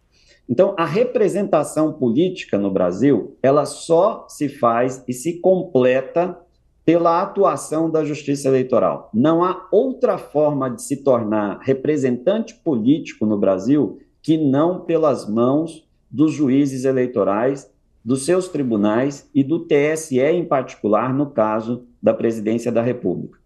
Então, 0.49 0.75
a 0.79 0.87
representação 0.87 1.93
política 1.93 2.57
no 2.57 2.71
Brasil, 2.71 3.37
ela 3.43 3.67
só 3.67 4.25
se 4.31 4.49
faz 4.49 5.05
e 5.07 5.13
se 5.13 5.39
completa 5.39 6.41
pela 6.87 7.21
atuação 7.21 7.91
da 7.91 8.03
justiça 8.03 8.49
eleitoral. 8.49 9.11
Não 9.13 9.45
há 9.45 9.69
outra 9.71 10.17
forma 10.17 10.71
de 10.71 10.81
se 10.81 11.05
tornar 11.05 11.59
representante 11.61 12.55
político 12.55 13.27
no 13.27 13.37
Brasil 13.37 13.99
que 14.23 14.39
não 14.39 14.81
pelas 14.87 15.29
mãos 15.29 15.87
dos 16.11 16.33
juízes 16.33 16.87
eleitorais 16.87 17.71
dos 18.05 18.25
seus 18.25 18.49
tribunais 18.49 19.29
e 19.35 19.45
do 19.45 19.61
TSE 19.61 20.21
em 20.21 20.45
particular, 20.45 21.13
no 21.13 21.31
caso 21.31 21.87
da 22.03 22.15
presidência 22.15 22.73
da 22.73 22.83
República. 22.83 23.39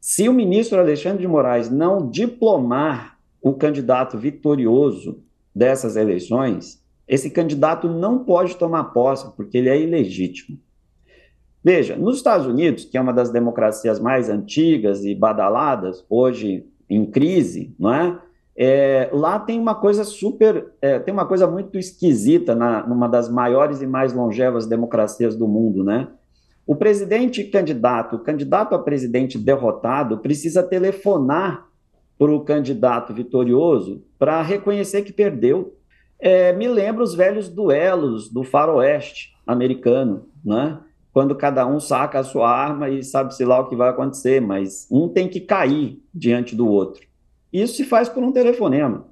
Se 0.00 0.28
o 0.28 0.34
ministro 0.34 0.78
Alexandre 0.78 1.22
de 1.22 1.28
Moraes 1.28 1.70
não 1.70 2.10
diplomar 2.10 3.18
o 3.40 3.54
candidato 3.54 4.18
vitorioso 4.18 5.22
dessas 5.54 5.96
eleições, 5.96 6.82
esse 7.08 7.30
candidato 7.30 7.88
não 7.88 8.24
pode 8.24 8.56
tomar 8.56 8.84
posse, 8.84 9.34
porque 9.36 9.58
ele 9.58 9.68
é 9.68 9.80
ilegítimo. 9.80 10.58
Veja, 11.62 11.96
nos 11.96 12.18
Estados 12.18 12.46
Unidos, 12.46 12.84
que 12.84 12.98
é 12.98 13.00
uma 13.00 13.12
das 13.12 13.30
democracias 13.30 13.98
mais 13.98 14.28
antigas 14.28 15.04
e 15.04 15.14
badaladas, 15.14 16.04
hoje 16.10 16.66
em 16.88 17.06
crise, 17.06 17.74
não 17.78 17.92
é? 17.92 18.18
É, 18.56 19.10
lá 19.12 19.38
tem 19.38 19.58
uma 19.58 19.74
coisa 19.74 20.04
super, 20.04 20.72
é, 20.80 20.98
tem 20.98 21.12
uma 21.12 21.26
coisa 21.26 21.46
muito 21.46 21.76
esquisita 21.76 22.54
na, 22.54 22.86
numa 22.86 23.08
das 23.08 23.28
maiores 23.28 23.82
e 23.82 23.86
mais 23.86 24.12
longevas 24.12 24.66
democracias 24.66 25.34
do 25.34 25.48
mundo, 25.48 25.82
né? 25.82 26.08
O 26.66 26.74
presidente 26.74 27.44
candidato, 27.44 28.18
candidato 28.20 28.74
a 28.74 28.78
presidente 28.78 29.38
derrotado, 29.38 30.18
precisa 30.18 30.62
telefonar 30.62 31.66
para 32.18 32.32
o 32.32 32.40
candidato 32.40 33.12
vitorioso 33.12 34.02
para 34.18 34.40
reconhecer 34.40 35.02
que 35.02 35.12
perdeu. 35.12 35.76
É, 36.18 36.52
me 36.52 36.68
lembra 36.68 37.02
os 37.02 37.14
velhos 37.14 37.48
duelos 37.48 38.30
do 38.30 38.44
faroeste 38.44 39.34
americano, 39.46 40.28
né? 40.44 40.78
Quando 41.12 41.34
cada 41.34 41.66
um 41.66 41.78
saca 41.78 42.18
a 42.18 42.24
sua 42.24 42.50
arma 42.50 42.88
e 42.88 43.02
sabe-se 43.02 43.44
lá 43.44 43.60
o 43.60 43.68
que 43.68 43.76
vai 43.76 43.90
acontecer, 43.90 44.40
mas 44.40 44.88
um 44.90 45.08
tem 45.08 45.28
que 45.28 45.40
cair 45.40 46.02
diante 46.12 46.56
do 46.56 46.66
outro. 46.66 47.06
Isso 47.54 47.76
se 47.76 47.84
faz 47.84 48.08
por 48.08 48.20
um 48.20 48.32
telefonema. 48.32 49.06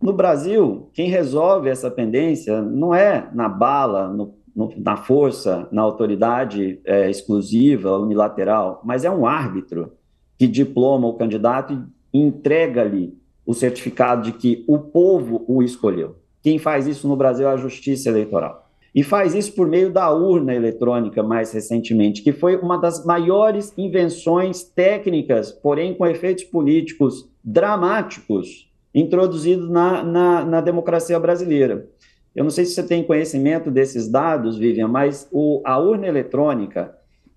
No 0.00 0.12
Brasil, 0.12 0.88
quem 0.94 1.08
resolve 1.08 1.68
essa 1.68 1.90
pendência 1.90 2.62
não 2.62 2.94
é 2.94 3.28
na 3.34 3.48
bala, 3.48 4.06
no, 4.06 4.34
no, 4.54 4.72
na 4.76 4.96
força, 4.96 5.66
na 5.72 5.82
autoridade 5.82 6.80
é, 6.84 7.10
exclusiva, 7.10 7.98
unilateral, 7.98 8.80
mas 8.84 9.04
é 9.04 9.10
um 9.10 9.26
árbitro 9.26 9.94
que 10.38 10.46
diploma 10.46 11.08
o 11.08 11.14
candidato 11.14 11.84
e 12.12 12.20
entrega-lhe 12.20 13.18
o 13.44 13.52
certificado 13.52 14.22
de 14.22 14.32
que 14.32 14.64
o 14.68 14.78
povo 14.78 15.44
o 15.48 15.60
escolheu. 15.60 16.14
Quem 16.40 16.60
faz 16.60 16.86
isso 16.86 17.08
no 17.08 17.16
Brasil 17.16 17.48
é 17.48 17.52
a 17.52 17.56
Justiça 17.56 18.08
Eleitoral. 18.08 18.68
E 18.94 19.02
faz 19.02 19.34
isso 19.34 19.54
por 19.54 19.66
meio 19.66 19.90
da 19.90 20.08
urna 20.12 20.54
eletrônica, 20.54 21.20
mais 21.20 21.50
recentemente, 21.52 22.22
que 22.22 22.32
foi 22.32 22.56
uma 22.56 22.76
das 22.76 23.04
maiores 23.04 23.72
invenções 23.76 24.62
técnicas, 24.62 25.50
porém 25.50 25.94
com 25.94 26.06
efeitos 26.06 26.44
políticos 26.44 27.31
dramáticos 27.44 28.70
introduzidos 28.94 29.70
na, 29.70 30.02
na, 30.02 30.44
na, 30.44 30.60
democracia 30.60 31.18
brasileira. 31.18 31.88
Eu 32.34 32.44
não 32.44 32.50
sei 32.50 32.64
se 32.64 32.74
você 32.74 32.82
tem 32.82 33.02
conhecimento 33.02 33.70
desses 33.70 34.08
dados, 34.08 34.58
Vivian, 34.58 34.88
mas 34.88 35.28
o, 35.32 35.62
a 35.64 35.78
urna 35.78 36.06
eletrônica 36.06 36.94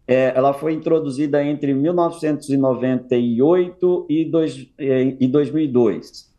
é, 0.07 0.33
ela 0.35 0.53
foi 0.53 0.73
introduzida 0.73 1.43
entre 1.43 1.73
1998 1.73 4.05
e, 4.09 4.25
dois, 4.25 4.67
é, 4.77 5.15
e 5.19 5.27
2002. 5.27 6.31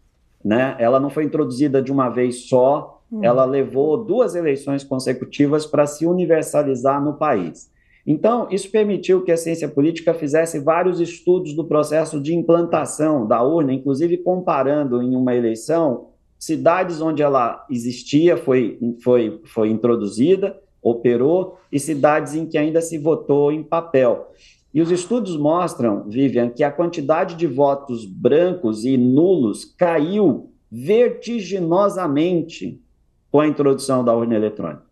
Né? 0.44 0.76
Ela 0.78 1.00
não 1.00 1.10
foi 1.10 1.24
introduzida 1.24 1.82
de 1.82 1.90
uma 1.90 2.08
vez 2.08 2.48
só, 2.48 3.02
hum. 3.10 3.18
ela 3.22 3.44
levou 3.44 4.04
duas 4.04 4.36
eleições 4.36 4.84
consecutivas 4.84 5.66
para 5.66 5.86
se 5.86 6.06
universalizar 6.06 7.02
no 7.02 7.14
país. 7.14 7.68
Então, 8.06 8.46
isso 8.50 8.70
permitiu 8.70 9.24
que 9.24 9.32
a 9.32 9.36
ciência 9.36 9.68
política 9.68 10.14
fizesse 10.14 10.60
vários 10.60 11.00
estudos 11.00 11.54
do 11.54 11.64
processo 11.64 12.20
de 12.20 12.34
implantação 12.34 13.26
da 13.26 13.42
urna, 13.42 13.72
inclusive 13.72 14.18
comparando 14.18 15.02
em 15.02 15.16
uma 15.16 15.34
eleição 15.34 16.10
cidades 16.38 17.00
onde 17.00 17.22
ela 17.22 17.66
existia, 17.68 18.36
foi, 18.36 18.78
foi, 19.02 19.40
foi 19.46 19.70
introduzida, 19.70 20.56
operou, 20.80 21.58
e 21.72 21.80
cidades 21.80 22.34
em 22.34 22.46
que 22.46 22.56
ainda 22.56 22.80
se 22.80 22.96
votou 22.96 23.50
em 23.50 23.64
papel. 23.64 24.30
E 24.72 24.80
os 24.80 24.92
estudos 24.92 25.36
mostram, 25.36 26.08
Vivian, 26.08 26.50
que 26.50 26.62
a 26.62 26.70
quantidade 26.70 27.34
de 27.34 27.46
votos 27.46 28.04
brancos 28.04 28.84
e 28.84 28.96
nulos 28.96 29.64
caiu 29.64 30.52
vertiginosamente 30.70 32.80
com 33.32 33.40
a 33.40 33.48
introdução 33.48 34.04
da 34.04 34.14
urna 34.14 34.36
eletrônica. 34.36 34.86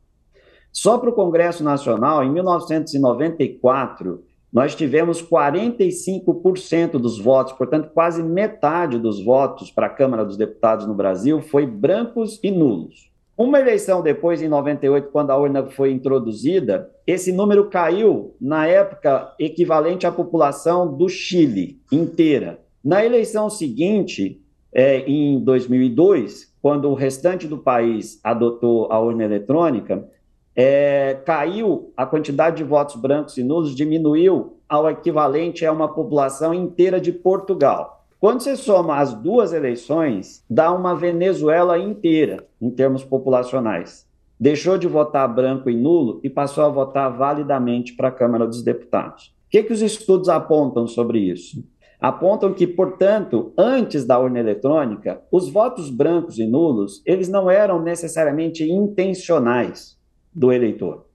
Só 0.75 0.99
para 0.99 1.09
o 1.09 1.13
Congresso 1.13 1.63
Nacional, 1.63 2.25
em 2.25 2.31
1994, 2.33 4.25
nós 4.53 4.75
tivemos 4.75 5.23
45% 5.23 6.99
dos 6.99 7.17
votos, 7.17 7.53
portanto, 7.53 7.91
quase 7.95 8.25
metade 8.25 8.99
dos 8.99 9.25
votos 9.25 9.71
para 9.71 9.87
a 9.87 9.91
Câmara 9.91 10.25
dos 10.25 10.37
Deputados 10.37 10.85
no 10.85 10.93
Brasil 10.93 11.41
foi 11.41 11.65
brancos 11.65 12.41
e 12.43 12.51
nulos. 12.51 13.09
Uma 13.39 13.61
eleição 13.61 14.03
depois, 14.03 14.43
em 14.43 14.49
98, 14.49 15.11
quando 15.11 15.31
a 15.31 15.37
urna 15.37 15.65
foi 15.65 15.93
introduzida, 15.93 16.91
esse 17.07 17.33
número 17.33 17.71
caiu, 17.71 18.35
na 18.41 18.67
época, 18.67 19.33
equivalente 19.39 20.09
à 20.09 20.13
população 20.13 20.93
do 20.93 21.09
Chile 21.09 21.81
inteira. 21.91 22.59
Na 22.85 23.05
eleição 23.05 23.49
seguinte, 23.49 24.41
é, 24.73 24.99
em 25.09 25.39
2002, 25.39 26.53
quando 26.61 26.91
o 26.91 26.95
restante 26.95 27.47
do 27.47 27.59
país 27.59 28.19
adotou 28.25 28.91
a 28.91 28.99
urna 28.99 29.25
eletrônica, 29.25 30.09
é, 30.57 31.19
caiu 31.25 31.93
a 31.97 32.07
quantidade 32.07 32.57
de 32.57 32.65
votos 32.65 32.97
brancos 32.97 33.37
e 33.37 33.43
nulos, 33.43 33.75
diminuiu 33.75 34.57
ao 34.69 34.89
equivalente 34.89 35.67
a 35.67 35.73
uma 35.73 35.89
população 35.89 36.55
inteira 36.55 37.01
de 37.01 37.13
Portugal. 37.13 38.05
Quando 38.21 38.41
você 38.41 38.57
soma 38.57 38.99
as 38.99 39.13
duas 39.13 39.53
eleições, 39.53 40.45
dá 40.49 40.73
uma 40.73 40.95
Venezuela 40.95 41.79
inteira, 41.79 42.47
em 42.61 42.71
termos 42.71 43.05
populacionais. 43.05 44.07
Deixou 44.41 44.79
de 44.79 44.89
votar 44.89 45.33
branco 45.33 45.69
e 45.69 45.77
nulo 45.77 46.21
e 46.25 46.31
passou 46.31 46.65
a 46.65 46.69
votar 46.69 47.15
validamente 47.15 47.95
para 47.95 48.09
a 48.09 48.13
Câmara 48.13 48.47
dos 48.47 48.63
Deputados. 48.63 49.35
O 49.47 49.51
que, 49.51 49.63
que 49.63 49.73
os 49.73 49.83
estudos 49.83 50.29
apontam 50.29 50.87
sobre 50.87 51.19
isso? 51.19 51.63
Apontam 52.01 52.53
que, 52.53 52.67
portanto, 52.67 53.53
antes 53.57 54.05
da 54.05 54.19
urna 54.19 54.41
eletrônica, 54.41 55.23
os 55.31 55.49
votos 55.49 55.91
brancos 55.91 56.39
e 56.39 56.47
nulos, 56.47 57.03
eles 57.07 57.29
não 57.29 57.51
eram 57.51 57.81
necessariamente 57.81 58.65
intencionais 58.65 59.97
do 60.35 60.53
eleitor. 60.53 61.07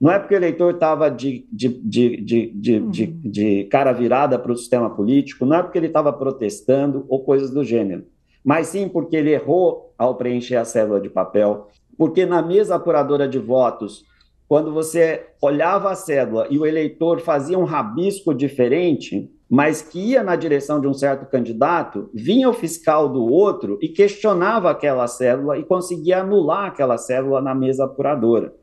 Não 0.00 0.10
é 0.10 0.18
porque 0.18 0.34
o 0.34 0.36
eleitor 0.36 0.74
estava 0.74 1.08
de, 1.08 1.46
de, 1.50 1.68
de, 1.68 2.16
de, 2.52 2.78
uhum. 2.78 2.90
de, 2.90 3.06
de 3.06 3.64
cara 3.64 3.92
virada 3.92 4.38
para 4.38 4.52
o 4.52 4.56
sistema 4.56 4.90
político, 4.90 5.46
não 5.46 5.56
é 5.56 5.62
porque 5.62 5.78
ele 5.78 5.86
estava 5.86 6.12
protestando 6.12 7.06
ou 7.08 7.24
coisas 7.24 7.50
do 7.50 7.64
gênero, 7.64 8.04
mas 8.44 8.68
sim 8.68 8.88
porque 8.88 9.16
ele 9.16 9.30
errou 9.30 9.94
ao 9.96 10.16
preencher 10.16 10.56
a 10.56 10.64
cédula 10.64 11.00
de 11.00 11.08
papel, 11.08 11.68
porque 11.96 12.26
na 12.26 12.42
mesa 12.42 12.74
apuradora 12.74 13.28
de 13.28 13.38
votos 13.38 14.04
quando 14.48 14.72
você 14.72 15.26
olhava 15.40 15.90
a 15.90 15.94
cédula 15.94 16.46
e 16.50 16.58
o 16.58 16.66
eleitor 16.66 17.20
fazia 17.20 17.58
um 17.58 17.64
rabisco 17.64 18.34
diferente, 18.34 19.30
mas 19.48 19.82
que 19.82 19.98
ia 19.98 20.22
na 20.22 20.36
direção 20.36 20.80
de 20.80 20.86
um 20.86 20.94
certo 20.94 21.26
candidato, 21.26 22.10
vinha 22.12 22.48
o 22.48 22.52
fiscal 22.52 23.08
do 23.08 23.24
outro 23.24 23.78
e 23.80 23.88
questionava 23.88 24.70
aquela 24.70 25.06
cédula 25.06 25.58
e 25.58 25.64
conseguia 25.64 26.20
anular 26.20 26.66
aquela 26.66 26.98
cédula 26.98 27.40
na 27.40 27.54
mesa 27.54 27.84
apuradora. 27.84 28.54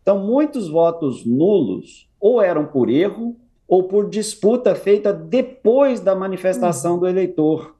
Então, 0.00 0.18
muitos 0.18 0.68
votos 0.68 1.24
nulos 1.24 2.10
ou 2.20 2.42
eram 2.42 2.66
por 2.66 2.90
erro 2.90 3.36
ou 3.68 3.84
por 3.84 4.08
disputa 4.08 4.74
feita 4.74 5.12
depois 5.12 6.00
da 6.00 6.14
manifestação 6.14 6.98
do 6.98 7.06
eleitor, 7.06 7.76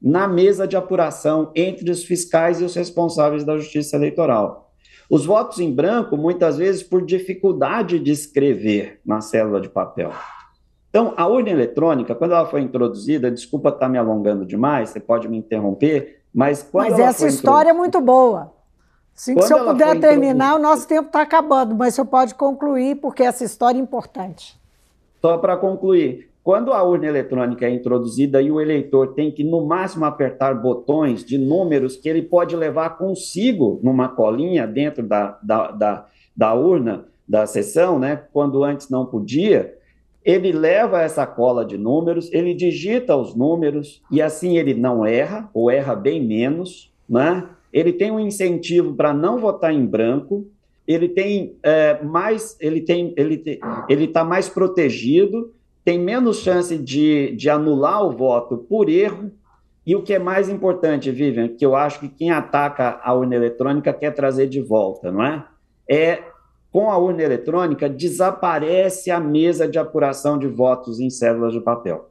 na 0.00 0.28
mesa 0.28 0.66
de 0.66 0.76
apuração 0.76 1.50
entre 1.54 1.90
os 1.90 2.04
fiscais 2.04 2.60
e 2.60 2.64
os 2.64 2.74
responsáveis 2.74 3.44
da 3.44 3.56
justiça 3.56 3.96
eleitoral. 3.96 4.63
Os 5.08 5.26
votos 5.26 5.58
em 5.58 5.72
branco, 5.72 6.16
muitas 6.16 6.56
vezes, 6.56 6.82
por 6.82 7.04
dificuldade 7.04 7.98
de 7.98 8.10
escrever 8.10 9.00
na 9.04 9.20
célula 9.20 9.60
de 9.60 9.68
papel. 9.68 10.10
Então, 10.88 11.12
a 11.16 11.26
urna 11.26 11.50
eletrônica, 11.50 12.14
quando 12.14 12.32
ela 12.32 12.46
foi 12.46 12.60
introduzida, 12.60 13.30
desculpa 13.30 13.70
estar 13.70 13.88
me 13.88 13.98
alongando 13.98 14.46
demais, 14.46 14.90
você 14.90 15.00
pode 15.00 15.28
me 15.28 15.36
interromper, 15.36 16.22
mas 16.32 16.62
quando 16.62 16.90
Mas 16.90 17.00
essa 17.00 17.26
história 17.26 17.70
é 17.70 17.72
muito 17.72 18.00
boa. 18.00 18.52
Assim 19.16 19.40
se 19.40 19.52
eu 19.52 19.64
puder 19.64 20.00
terminar, 20.00 20.56
o 20.56 20.58
nosso 20.58 20.88
tempo 20.88 21.06
está 21.06 21.22
acabando, 21.22 21.74
mas 21.74 21.94
você 21.94 22.04
pode 22.04 22.34
concluir, 22.34 22.96
porque 22.96 23.22
essa 23.22 23.44
história 23.44 23.78
é 23.78 23.80
importante. 23.80 24.60
Só 25.20 25.38
para 25.38 25.56
concluir, 25.56 26.30
quando 26.44 26.74
a 26.74 26.82
urna 26.82 27.06
eletrônica 27.06 27.66
é 27.66 27.70
introduzida 27.70 28.42
e 28.42 28.50
o 28.50 28.60
eleitor 28.60 29.14
tem 29.14 29.30
que, 29.30 29.42
no 29.42 29.64
máximo, 29.64 30.04
apertar 30.04 30.54
botões 30.54 31.24
de 31.24 31.38
números 31.38 31.96
que 31.96 32.06
ele 32.06 32.20
pode 32.20 32.54
levar 32.54 32.98
consigo 32.98 33.80
numa 33.82 34.08
colinha 34.08 34.66
dentro 34.66 35.02
da, 35.02 35.38
da, 35.42 35.70
da, 35.70 36.06
da 36.36 36.54
urna 36.54 37.06
da 37.26 37.46
sessão, 37.46 37.98
né, 37.98 38.24
quando 38.30 38.62
antes 38.62 38.90
não 38.90 39.06
podia, 39.06 39.74
ele 40.22 40.52
leva 40.52 41.00
essa 41.00 41.26
cola 41.26 41.64
de 41.64 41.78
números, 41.78 42.30
ele 42.30 42.52
digita 42.52 43.16
os 43.16 43.34
números 43.34 44.02
e 44.10 44.20
assim 44.20 44.58
ele 44.58 44.74
não 44.74 45.04
erra, 45.04 45.48
ou 45.54 45.70
erra 45.70 45.94
bem 45.94 46.22
menos, 46.22 46.92
né? 47.08 47.48
ele 47.72 47.92
tem 47.92 48.10
um 48.10 48.20
incentivo 48.20 48.94
para 48.94 49.14
não 49.14 49.38
votar 49.38 49.72
em 49.72 49.84
branco, 49.84 50.46
ele 50.86 51.08
tem 51.08 51.56
é, 51.62 52.02
mais, 52.02 52.56
ele 52.60 52.82
tem, 52.82 53.14
ele 53.16 53.42
ele 53.88 54.04
está 54.04 54.22
mais 54.22 54.48
protegido, 54.48 55.52
tem 55.84 55.98
menos 55.98 56.38
chance 56.38 56.76
de, 56.78 57.36
de 57.36 57.50
anular 57.50 58.02
o 58.04 58.10
voto 58.10 58.56
por 58.56 58.88
erro. 58.88 59.30
E 59.86 59.94
o 59.94 60.02
que 60.02 60.14
é 60.14 60.18
mais 60.18 60.48
importante, 60.48 61.10
Vivian, 61.10 61.48
que 61.48 61.64
eu 61.64 61.76
acho 61.76 62.00
que 62.00 62.08
quem 62.08 62.30
ataca 62.30 63.00
a 63.02 63.12
urna 63.12 63.34
eletrônica 63.34 63.92
quer 63.92 64.12
trazer 64.12 64.46
de 64.48 64.62
volta, 64.62 65.12
não 65.12 65.22
é? 65.22 65.44
É 65.88 66.22
com 66.72 66.90
a 66.90 66.96
urna 66.96 67.22
eletrônica 67.22 67.88
desaparece 67.88 69.10
a 69.10 69.20
mesa 69.20 69.68
de 69.68 69.78
apuração 69.78 70.38
de 70.38 70.48
votos 70.48 70.98
em 70.98 71.10
células 71.10 71.52
de 71.52 71.60
papel. 71.60 72.10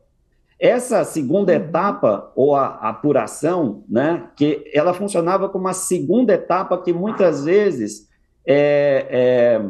Essa 0.58 1.04
segunda 1.04 1.52
uhum. 1.52 1.58
etapa, 1.58 2.32
ou 2.34 2.56
a, 2.56 2.68
apuração, 2.68 3.84
né, 3.90 4.30
que 4.38 4.64
ela 4.74 4.94
funcionava 4.94 5.50
como 5.50 5.66
uma 5.66 5.74
segunda 5.74 6.36
etapa 6.36 6.82
que 6.82 6.94
muitas 6.94 7.44
vezes, 7.44 8.08
é, 8.48 9.08
é, 9.10 9.62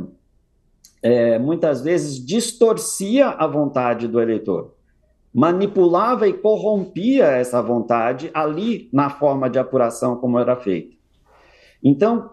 é, 1.04 1.38
muitas 1.38 1.82
vezes 1.82 2.26
distorcia 2.26 3.28
a 3.28 3.46
vontade 3.46 4.08
do 4.08 4.22
eleitor, 4.22 4.74
manipulava 5.34 6.28
e 6.30 6.34
corrompia 6.34 7.26
essa 7.26 7.62
vontade 7.62 8.32
ali 8.34 8.88
na 8.94 9.10
forma 9.10 9.50
de 9.50 9.60
apuração 9.60 10.16
como 10.16 10.40
era 10.40 10.56
feita. 10.56 10.94
Então, 11.84 12.30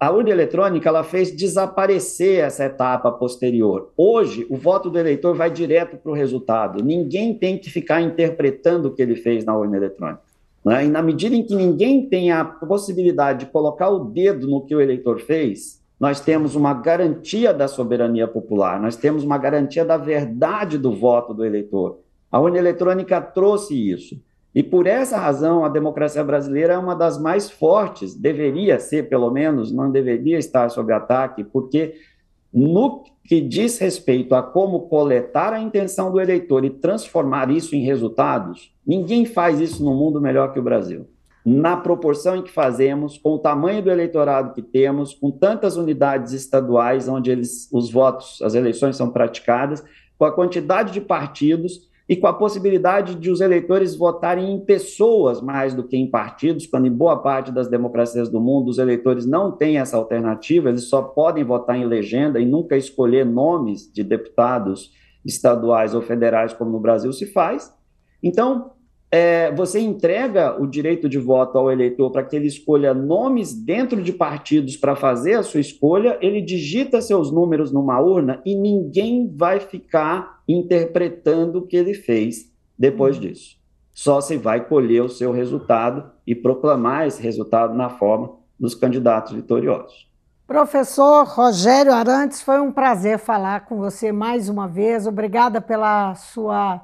a 0.00 0.10
urna 0.10 0.30
eletrônica 0.30 0.88
ela 0.88 1.04
fez 1.04 1.30
desaparecer 1.30 2.40
essa 2.40 2.64
etapa 2.64 3.12
posterior. 3.12 3.92
Hoje, 3.96 4.44
o 4.50 4.56
voto 4.56 4.90
do 4.90 4.98
eleitor 4.98 5.36
vai 5.36 5.48
direto 5.48 5.96
para 5.96 6.10
o 6.10 6.14
resultado. 6.14 6.82
Ninguém 6.82 7.32
tem 7.32 7.56
que 7.56 7.70
ficar 7.70 8.02
interpretando 8.02 8.86
o 8.86 8.90
que 8.92 9.00
ele 9.00 9.14
fez 9.14 9.44
na 9.44 9.56
urna 9.56 9.76
eletrônica. 9.76 10.22
Né? 10.64 10.86
E 10.86 10.88
na 10.88 11.00
medida 11.00 11.36
em 11.36 11.44
que 11.44 11.54
ninguém 11.54 12.08
tem 12.08 12.32
a 12.32 12.44
possibilidade 12.44 13.46
de 13.46 13.52
colocar 13.52 13.88
o 13.88 14.06
dedo 14.06 14.48
no 14.48 14.66
que 14.66 14.74
o 14.74 14.80
eleitor 14.80 15.20
fez, 15.20 15.77
nós 15.98 16.20
temos 16.20 16.54
uma 16.54 16.72
garantia 16.72 17.52
da 17.52 17.66
soberania 17.66 18.28
popular, 18.28 18.80
nós 18.80 18.96
temos 18.96 19.24
uma 19.24 19.36
garantia 19.36 19.84
da 19.84 19.96
verdade 19.96 20.78
do 20.78 20.94
voto 20.94 21.34
do 21.34 21.44
eleitor. 21.44 22.00
A 22.30 22.38
urna 22.38 22.58
eletrônica 22.58 23.20
trouxe 23.20 23.74
isso. 23.74 24.20
E 24.54 24.62
por 24.62 24.86
essa 24.86 25.18
razão, 25.18 25.64
a 25.64 25.68
democracia 25.68 26.24
brasileira 26.24 26.74
é 26.74 26.78
uma 26.78 26.94
das 26.94 27.20
mais 27.20 27.50
fortes, 27.50 28.14
deveria 28.14 28.78
ser, 28.78 29.08
pelo 29.08 29.30
menos, 29.30 29.72
não 29.72 29.90
deveria 29.90 30.38
estar 30.38 30.68
sob 30.68 30.92
ataque, 30.92 31.44
porque 31.44 31.94
no 32.52 33.04
que 33.24 33.40
diz 33.40 33.78
respeito 33.78 34.34
a 34.34 34.42
como 34.42 34.88
coletar 34.88 35.52
a 35.52 35.60
intenção 35.60 36.10
do 36.10 36.20
eleitor 36.20 36.64
e 36.64 36.70
transformar 36.70 37.50
isso 37.50 37.76
em 37.76 37.84
resultados, 37.84 38.74
ninguém 38.86 39.26
faz 39.26 39.60
isso 39.60 39.84
no 39.84 39.94
mundo 39.94 40.20
melhor 40.20 40.52
que 40.52 40.58
o 40.58 40.62
Brasil. 40.62 41.06
Na 41.44 41.76
proporção 41.76 42.36
em 42.36 42.42
que 42.42 42.50
fazemos, 42.50 43.16
com 43.16 43.30
o 43.30 43.38
tamanho 43.38 43.82
do 43.82 43.90
eleitorado 43.90 44.52
que 44.52 44.62
temos, 44.62 45.14
com 45.14 45.30
tantas 45.30 45.76
unidades 45.76 46.32
estaduais 46.32 47.08
onde 47.08 47.30
eles, 47.30 47.68
os 47.72 47.90
votos, 47.90 48.40
as 48.42 48.54
eleições 48.54 48.96
são 48.96 49.10
praticadas, 49.10 49.82
com 50.18 50.24
a 50.24 50.32
quantidade 50.32 50.92
de 50.92 51.00
partidos, 51.00 51.88
e 52.08 52.16
com 52.16 52.26
a 52.26 52.32
possibilidade 52.32 53.14
de 53.16 53.30
os 53.30 53.40
eleitores 53.40 53.94
votarem 53.94 54.54
em 54.54 54.60
pessoas 54.60 55.42
mais 55.42 55.74
do 55.74 55.84
que 55.84 55.96
em 55.96 56.10
partidos, 56.10 56.66
quando 56.66 56.86
em 56.86 56.92
boa 56.92 57.18
parte 57.18 57.52
das 57.52 57.68
democracias 57.68 58.30
do 58.30 58.40
mundo 58.40 58.68
os 58.68 58.78
eleitores 58.78 59.26
não 59.26 59.52
têm 59.52 59.78
essa 59.78 59.98
alternativa, 59.98 60.70
eles 60.70 60.84
só 60.84 61.02
podem 61.02 61.44
votar 61.44 61.76
em 61.76 61.84
legenda 61.84 62.40
e 62.40 62.46
nunca 62.46 62.78
escolher 62.78 63.26
nomes 63.26 63.92
de 63.92 64.02
deputados 64.02 64.90
estaduais 65.22 65.94
ou 65.94 66.00
federais, 66.00 66.54
como 66.54 66.70
no 66.70 66.80
Brasil 66.80 67.12
se 67.12 67.26
faz. 67.26 67.76
Então, 68.22 68.72
é, 69.10 69.50
você 69.52 69.80
entrega 69.80 70.60
o 70.60 70.66
direito 70.66 71.08
de 71.08 71.18
voto 71.18 71.56
ao 71.56 71.72
eleitor 71.72 72.10
para 72.10 72.22
que 72.22 72.36
ele 72.36 72.46
escolha 72.46 72.92
nomes 72.92 73.54
dentro 73.54 74.02
de 74.02 74.12
partidos 74.12 74.76
para 74.76 74.94
fazer 74.94 75.34
a 75.34 75.42
sua 75.42 75.60
escolha, 75.60 76.18
ele 76.20 76.42
digita 76.42 77.00
seus 77.00 77.32
números 77.32 77.72
numa 77.72 77.98
urna 78.00 78.42
e 78.44 78.54
ninguém 78.54 79.32
vai 79.34 79.60
ficar 79.60 80.42
interpretando 80.46 81.60
o 81.60 81.66
que 81.66 81.76
ele 81.76 81.94
fez 81.94 82.52
depois 82.78 83.16
uhum. 83.16 83.22
disso. 83.22 83.56
Só 83.94 84.20
se 84.20 84.36
vai 84.36 84.68
colher 84.68 85.02
o 85.02 85.08
seu 85.08 85.32
resultado 85.32 86.10
e 86.26 86.34
proclamar 86.34 87.06
esse 87.06 87.22
resultado 87.22 87.74
na 87.74 87.88
forma 87.88 88.36
dos 88.60 88.74
candidatos 88.74 89.32
vitoriosos. 89.32 90.06
Professor 90.46 91.26
Rogério 91.26 91.92
Arantes, 91.92 92.40
foi 92.40 92.60
um 92.60 92.72
prazer 92.72 93.18
falar 93.18 93.66
com 93.66 93.76
você 93.76 94.12
mais 94.12 94.48
uma 94.48 94.68
vez. 94.68 95.06
Obrigada 95.06 95.60
pela 95.60 96.14
sua 96.14 96.80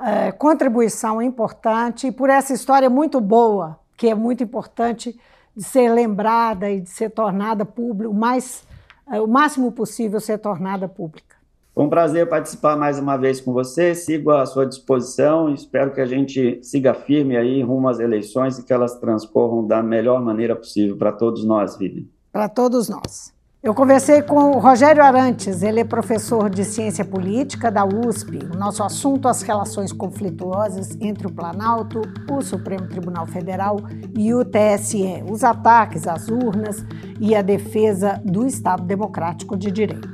é, 0.00 0.32
contribuição 0.32 1.22
importante 1.22 2.06
e 2.06 2.12
por 2.12 2.30
essa 2.30 2.52
história 2.52 2.90
muito 2.90 3.20
boa, 3.20 3.78
que 3.96 4.08
é 4.08 4.14
muito 4.14 4.42
importante 4.42 5.18
de 5.56 5.62
ser 5.62 5.88
lembrada 5.90 6.70
e 6.70 6.80
de 6.80 6.90
ser 6.90 7.10
tornada 7.10 7.64
pública, 7.64 8.10
o, 8.10 8.14
mais, 8.14 8.66
é, 9.10 9.20
o 9.20 9.26
máximo 9.26 9.70
possível 9.70 10.20
ser 10.20 10.38
tornada 10.38 10.88
pública. 10.88 11.34
Foi 11.74 11.84
um 11.84 11.88
prazer 11.88 12.28
participar 12.28 12.76
mais 12.76 13.00
uma 13.00 13.16
vez 13.16 13.40
com 13.40 13.52
você, 13.52 13.96
sigo 13.96 14.30
à 14.30 14.46
sua 14.46 14.64
disposição 14.64 15.50
e 15.50 15.54
espero 15.54 15.92
que 15.92 16.00
a 16.00 16.06
gente 16.06 16.60
siga 16.62 16.94
firme 16.94 17.36
aí 17.36 17.62
rumo 17.62 17.88
às 17.88 17.98
eleições 17.98 18.58
e 18.58 18.64
que 18.64 18.72
elas 18.72 18.94
transcorram 19.00 19.66
da 19.66 19.82
melhor 19.82 20.22
maneira 20.22 20.54
possível 20.54 20.96
para 20.96 21.10
todos 21.10 21.44
nós, 21.44 21.76
Vivian. 21.76 22.04
Para 22.30 22.48
todos 22.48 22.88
nós. 22.88 23.33
Eu 23.64 23.72
conversei 23.72 24.20
com 24.20 24.50
o 24.50 24.58
Rogério 24.58 25.02
Arantes, 25.02 25.62
ele 25.62 25.80
é 25.80 25.84
professor 25.84 26.50
de 26.50 26.66
ciência 26.66 27.02
política 27.02 27.70
da 27.70 27.82
USP. 27.82 28.40
O 28.54 28.58
nosso 28.58 28.82
assunto 28.82 29.26
as 29.26 29.40
relações 29.40 29.90
conflituosas 29.90 30.98
entre 31.00 31.26
o 31.26 31.32
Planalto, 31.32 32.02
o 32.30 32.42
Supremo 32.42 32.86
Tribunal 32.86 33.26
Federal 33.26 33.80
e 34.14 34.34
o 34.34 34.44
TSE, 34.44 35.24
os 35.30 35.42
ataques 35.42 36.06
às 36.06 36.28
urnas 36.28 36.84
e 37.18 37.34
a 37.34 37.40
defesa 37.40 38.20
do 38.22 38.46
Estado 38.46 38.82
Democrático 38.82 39.56
de 39.56 39.70
Direito. 39.70 40.10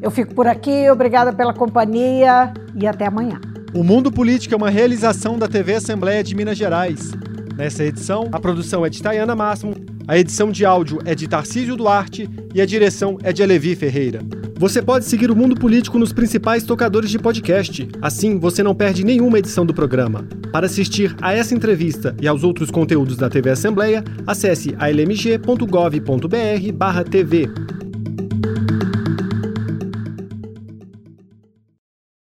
Eu 0.00 0.12
fico 0.12 0.32
por 0.32 0.46
aqui, 0.46 0.88
obrigada 0.88 1.32
pela 1.32 1.52
companhia 1.52 2.54
e 2.80 2.86
até 2.86 3.06
amanhã. 3.06 3.40
O 3.74 3.82
Mundo 3.82 4.12
Político 4.12 4.54
é 4.54 4.56
uma 4.56 4.70
realização 4.70 5.36
da 5.36 5.48
TV 5.48 5.74
Assembleia 5.74 6.22
de 6.22 6.36
Minas 6.36 6.56
Gerais. 6.56 7.10
Nessa 7.56 7.82
edição, 7.82 8.28
a 8.30 8.38
produção 8.38 8.86
é 8.86 8.90
de 8.90 9.02
Tayana 9.02 9.34
Máximo 9.34 9.74
a 10.06 10.18
edição 10.18 10.50
de 10.50 10.66
áudio 10.66 10.98
é 11.04 11.14
de 11.14 11.26
Tarcísio 11.26 11.76
Duarte 11.76 12.28
e 12.54 12.60
a 12.60 12.66
direção 12.66 13.16
é 13.22 13.32
de 13.32 13.42
Alevi 13.42 13.74
Ferreira. 13.74 14.20
Você 14.56 14.82
pode 14.82 15.06
seguir 15.06 15.30
o 15.30 15.36
Mundo 15.36 15.54
Político 15.56 15.98
nos 15.98 16.12
principais 16.12 16.62
tocadores 16.62 17.10
de 17.10 17.18
podcast. 17.18 17.88
Assim, 18.00 18.38
você 18.38 18.62
não 18.62 18.74
perde 18.74 19.04
nenhuma 19.04 19.38
edição 19.38 19.66
do 19.66 19.74
programa. 19.74 20.26
Para 20.52 20.66
assistir 20.66 21.16
a 21.20 21.32
essa 21.32 21.54
entrevista 21.54 22.14
e 22.20 22.28
aos 22.28 22.44
outros 22.44 22.70
conteúdos 22.70 23.16
da 23.16 23.28
TV 23.28 23.50
Assembleia, 23.50 24.04
acesse 24.26 24.76
almg.gov.br/tv. 24.78 27.48